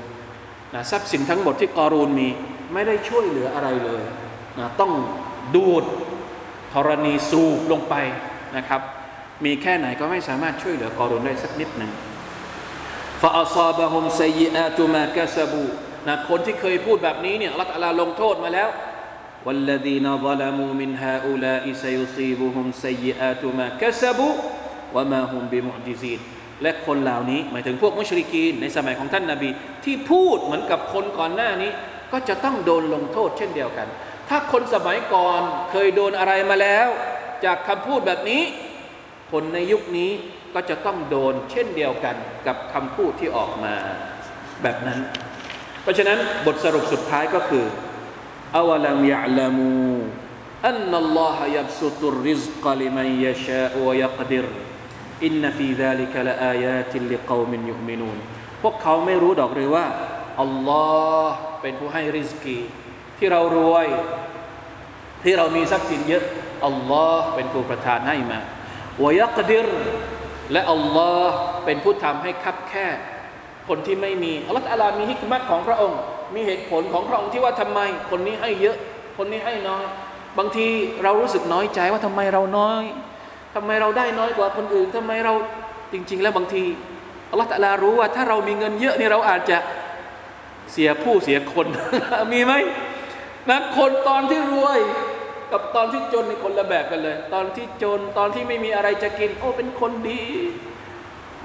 [0.75, 2.29] นะทรัพย์สินทั้งหมดที่กอรูนมี
[2.75, 4.03] ไม่ได้ช่วยเหลืออะไรเลย
[4.60, 4.92] นะต้อง
[5.56, 5.84] ดูด
[6.74, 7.96] ธรณีสูบลงไป
[8.58, 8.82] นะครับ
[9.46, 11.92] มีแค่ไหนก็ไม่สามารถช่วยเหลือกอรูนได้สักนิดหนึ่ง
[13.22, 15.66] ฟาอัซาบะฮุมไซยิอาตุมากะซบู
[16.08, 18.70] นะคนที่เคยพูดแบบนี้เนี่ยอัลลอฮฺลงโทษมาแล้ว
[19.48, 24.34] والذين ظلموا من هؤلاء سيصيبهم سيئات ما كسبوا
[24.96, 26.20] وما هم بمعجزين
[26.64, 29.50] และคนเหล่านี้หมายถึงพวกมุชริกีนในสมัยของท่านนาบี
[29.86, 31.72] ที่พูดเหมือนกับคนก่อนหน้านี้
[32.12, 33.88] ก็จะต้องโดนลงโทษเช่นเดียวกัน
[34.29, 36.89] ถ้าคนสมัยก่อนเคยโดนอะไรมาแล้ว
[37.45, 38.43] จากคำพูดแบบนี้
[39.33, 40.11] คนในยุคนี้
[40.55, 42.17] ก็จะต้องโดนเช่นเดียวกัน
[42.47, 43.75] กับคำพูดที่ออกมา
[44.63, 44.99] แบบนั้น
[45.83, 47.65] เพราะฉะนั้นบทสรุปสุดท้ายก็คือ
[48.57, 49.93] อวลัมยะลัมู
[50.69, 54.47] อันนัลลอฮยับสุตุริซกลิมันยะชาอวยักดิร
[55.25, 58.19] إن في ذلك لآيات لقوم يؤمنون
[58.63, 59.87] พวกเขาไม่รู้ดอกเลยว่า
[60.43, 60.85] อัลลอ
[61.25, 62.59] ฮ์เป็นผู้ให้ริสกี
[63.19, 63.87] ที่เรารวย
[65.25, 66.25] ที่เรามีทรัพย์สินเยอะ
[66.67, 68.41] อัลลอฮ์เป็นผู้ประทานให้มา
[69.05, 69.67] ويقدر
[70.53, 72.99] และอัลลอฮ์เป็นผู้ทำให้คับแคบ
[73.69, 75.99] คนที่ไม่มีอัลลอฮฺตะอาลามีฮิกมัตของพระองค์
[76.35, 78.77] มีเหตุผลของพระองค์ที่ว่าทำไม คนนี้ให้เยอะ
[79.19, 79.85] คนนี้ให้น้อย
[80.39, 80.67] บางที
[81.03, 82.85] เรารู้สึกน้อยใจว่าทำไมเราน้อย
[83.55, 85.35] ทำไมเราได้น้อยกว่าคนอื่นทำไมเรา
[85.93, 86.65] จริง ๆ แล้วบางที
[87.31, 89.59] อัลลอฮฺอาลารู้ว่าถ้าเรามีเงินเยอะนี่เราอาจจะ
[90.73, 91.67] เสียผู้เสียคน
[92.33, 92.53] มีไหม
[93.51, 94.81] นะคนตอนที่รวย
[95.53, 100.23] กับตอนที่จนในคนละแบบกันเลย ตอนที่จนตอนที่ไม่มีอะไรจะกิน โอ้เป็นคนดี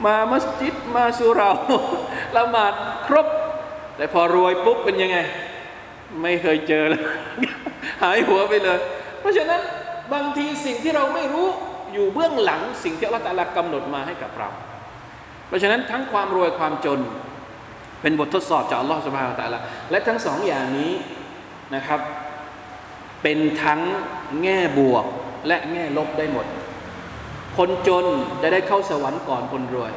[0.06, 1.52] มามัสยิดมาสุรา
[2.38, 2.74] ละหมาด
[3.08, 3.28] ครบ
[3.98, 5.18] แต่พอรวยปุ๊บเป็นยังไง
[6.22, 7.04] ไม่เคยเจอเลย
[8.04, 8.80] หายหัวไปเลย
[9.20, 9.62] เพราะฉะนั้น
[10.14, 11.48] บางทีสิ่งที่เราไม่รู้
[11.94, 14.50] อยู่เบื้องหลังสิ่งที่อัลลอฮฺกำหนดมาให้กับเรา
[15.48, 17.00] เพราะฉะนั้นทั้งความรวยความจน
[18.02, 19.60] เป็นบททดสอบจากอัลลอฮฺสุบฮานตะละ
[19.92, 20.92] และทั้งสองอย่างนี้
[21.76, 22.00] นะครับ
[23.24, 23.82] เป็นทั้ง
[24.44, 25.06] แง่บวก
[25.48, 26.46] และแง่ลบได้หมด
[27.58, 28.06] คนจน
[28.42, 29.92] จะได้เข้าสวรรค์ก่อนคนรวย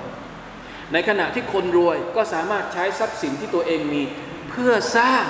[0.92, 4.02] ในขณะที่คนรวยก็สามารถใช้ทรัพย์สินที่ตัวเองมี
[4.50, 5.24] เพื่อสร้าง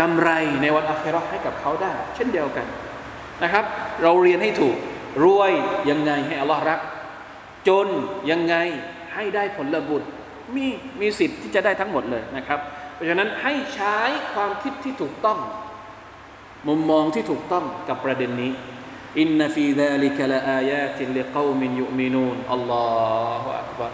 [0.00, 0.30] กำไร
[0.62, 2.66] ในวันอาคราให้กับเขาได้ เช่นเดียวกัน
[3.42, 3.64] นะครับ
[4.02, 4.76] เราเรียนให้ถูก
[5.24, 5.52] รวย
[5.90, 6.80] ยังไงให้อัลลอฮ์รัก
[7.68, 7.86] จน
[8.30, 8.54] ยังไง
[9.14, 10.02] ให้ได้ผลบุญ
[10.56, 10.66] มี
[11.00, 12.60] มีสิทธิ์ที่จะได้ทั้งหมดเลยนะครับ
[13.04, 13.98] ราะฉะนั้นให้ใช้
[14.34, 15.38] ความคิดที่ถูกต้อง
[16.68, 18.52] มุมมองที่ถูกต้องกับประเด็นนี้
[19.20, 22.86] อินนฟีดาลิกละอายาติลิกอมินยุมินูนอัลลอ
[23.42, 23.92] ฮฺอักบาร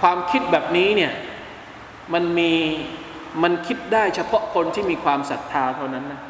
[0.00, 1.12] ความคิดแบบนี้เนี่ย
[2.14, 2.52] มันมี
[3.42, 6.20] มันคิดได้เฉพาะคนที่มีความศรัทธาเท่านั้นนะ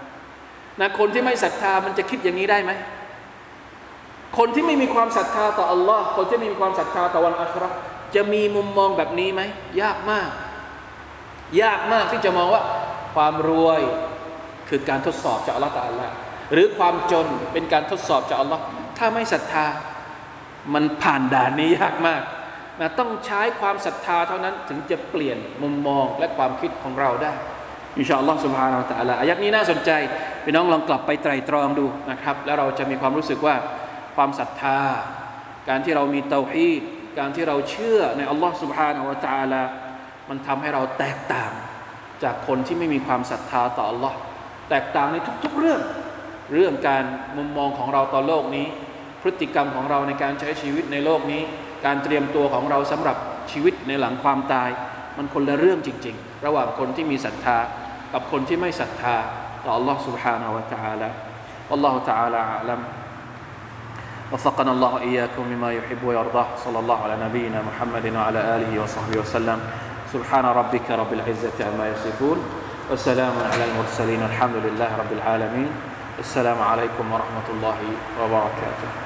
[0.80, 2.72] นะคนที่ไม่ศรัทธามันจะคิดอย่างนี้ได้ไหม
[4.38, 7.68] คนที่ไม่มีความศรัทธาต่ออัลลอฮ์คนที่ไม่มีความศรัทธาต่อวันอัครา
[8.14, 9.42] จะมีมุมมองแบบนี้ไหม
[9.82, 10.28] ยากมาก
[11.62, 12.62] ยากมากที่จะมองว่า
[13.14, 13.80] ความรวย
[14.68, 16.08] คือการทดสอบจากอัลลอฮฺตาลา
[16.52, 18.62] หรือความจนเป็นการทดสอบจากอัลลอฮ์
[18.98, 19.66] ถ้าไม่ศรัทธา
[20.74, 22.22] มันผ่านด่านนี้ยากมาก
[22.80, 27.32] นะต้องใช้ความศรัทธาเท่านั้นถึงจะเปลี่ยนมุมมองและความคิดของเราได้
[27.98, 29.90] อินชาอัลลอฮ์สุบฮานาอัลลอฮ์อายักนี้น่าสนใจ
[30.44, 33.54] พี่น้องลองกลับไปไตรตรองดูนะครับ แล้วเราจะมีความรู้สึกว่า
[34.16, 34.80] ความศรัทธา
[35.68, 36.82] การที่เรามีเตาฮีด
[37.18, 39.20] การที่เราเชื่อในอัลลอฮ์สุบฮานาอัลลอฮ์
[40.29, 41.51] มันทำให้เราแตกต่าง
[42.23, 44.17] จากคนที่ไม่มีความศรัทธาต่ออัลลอฮ์
[44.69, 45.81] แตกต่างในทุก ๆ เรื่อง
[46.53, 47.03] เรื่องการ
[47.37, 48.67] มุมมองของเราต่อโลกนี้
[49.21, 51.41] พฤติกรรมของเราในการใช้ชีวิตในโลกนี้
[51.85, 53.17] การเตรียมตัวของเราสำหรับ
[53.51, 54.69] ชีวิตในหลังความตาย
[55.17, 57.57] มันคนละเรื่องจริง ๆ ระหว่างคนที่มีศรัทธา
[58.13, 59.15] กับคนที่ไม่ศรัทธา
[59.65, 61.09] ต่อ Allah سبحانه และ تعالى
[61.69, 62.81] والله تعالى أعلم
[64.31, 69.59] وفقنا الله إياكم مما يحب ويرضاه صلى الله على نبينا محمد وعلى آله وصحبه وسلم
[70.16, 72.38] سبحان ربك رب العزة عما يصفون
[72.92, 75.70] وسلام على المرسلين الحمد لله رب العالمين.
[76.18, 77.78] السلام عليكم ورحمة الله
[78.24, 79.05] وبركاته.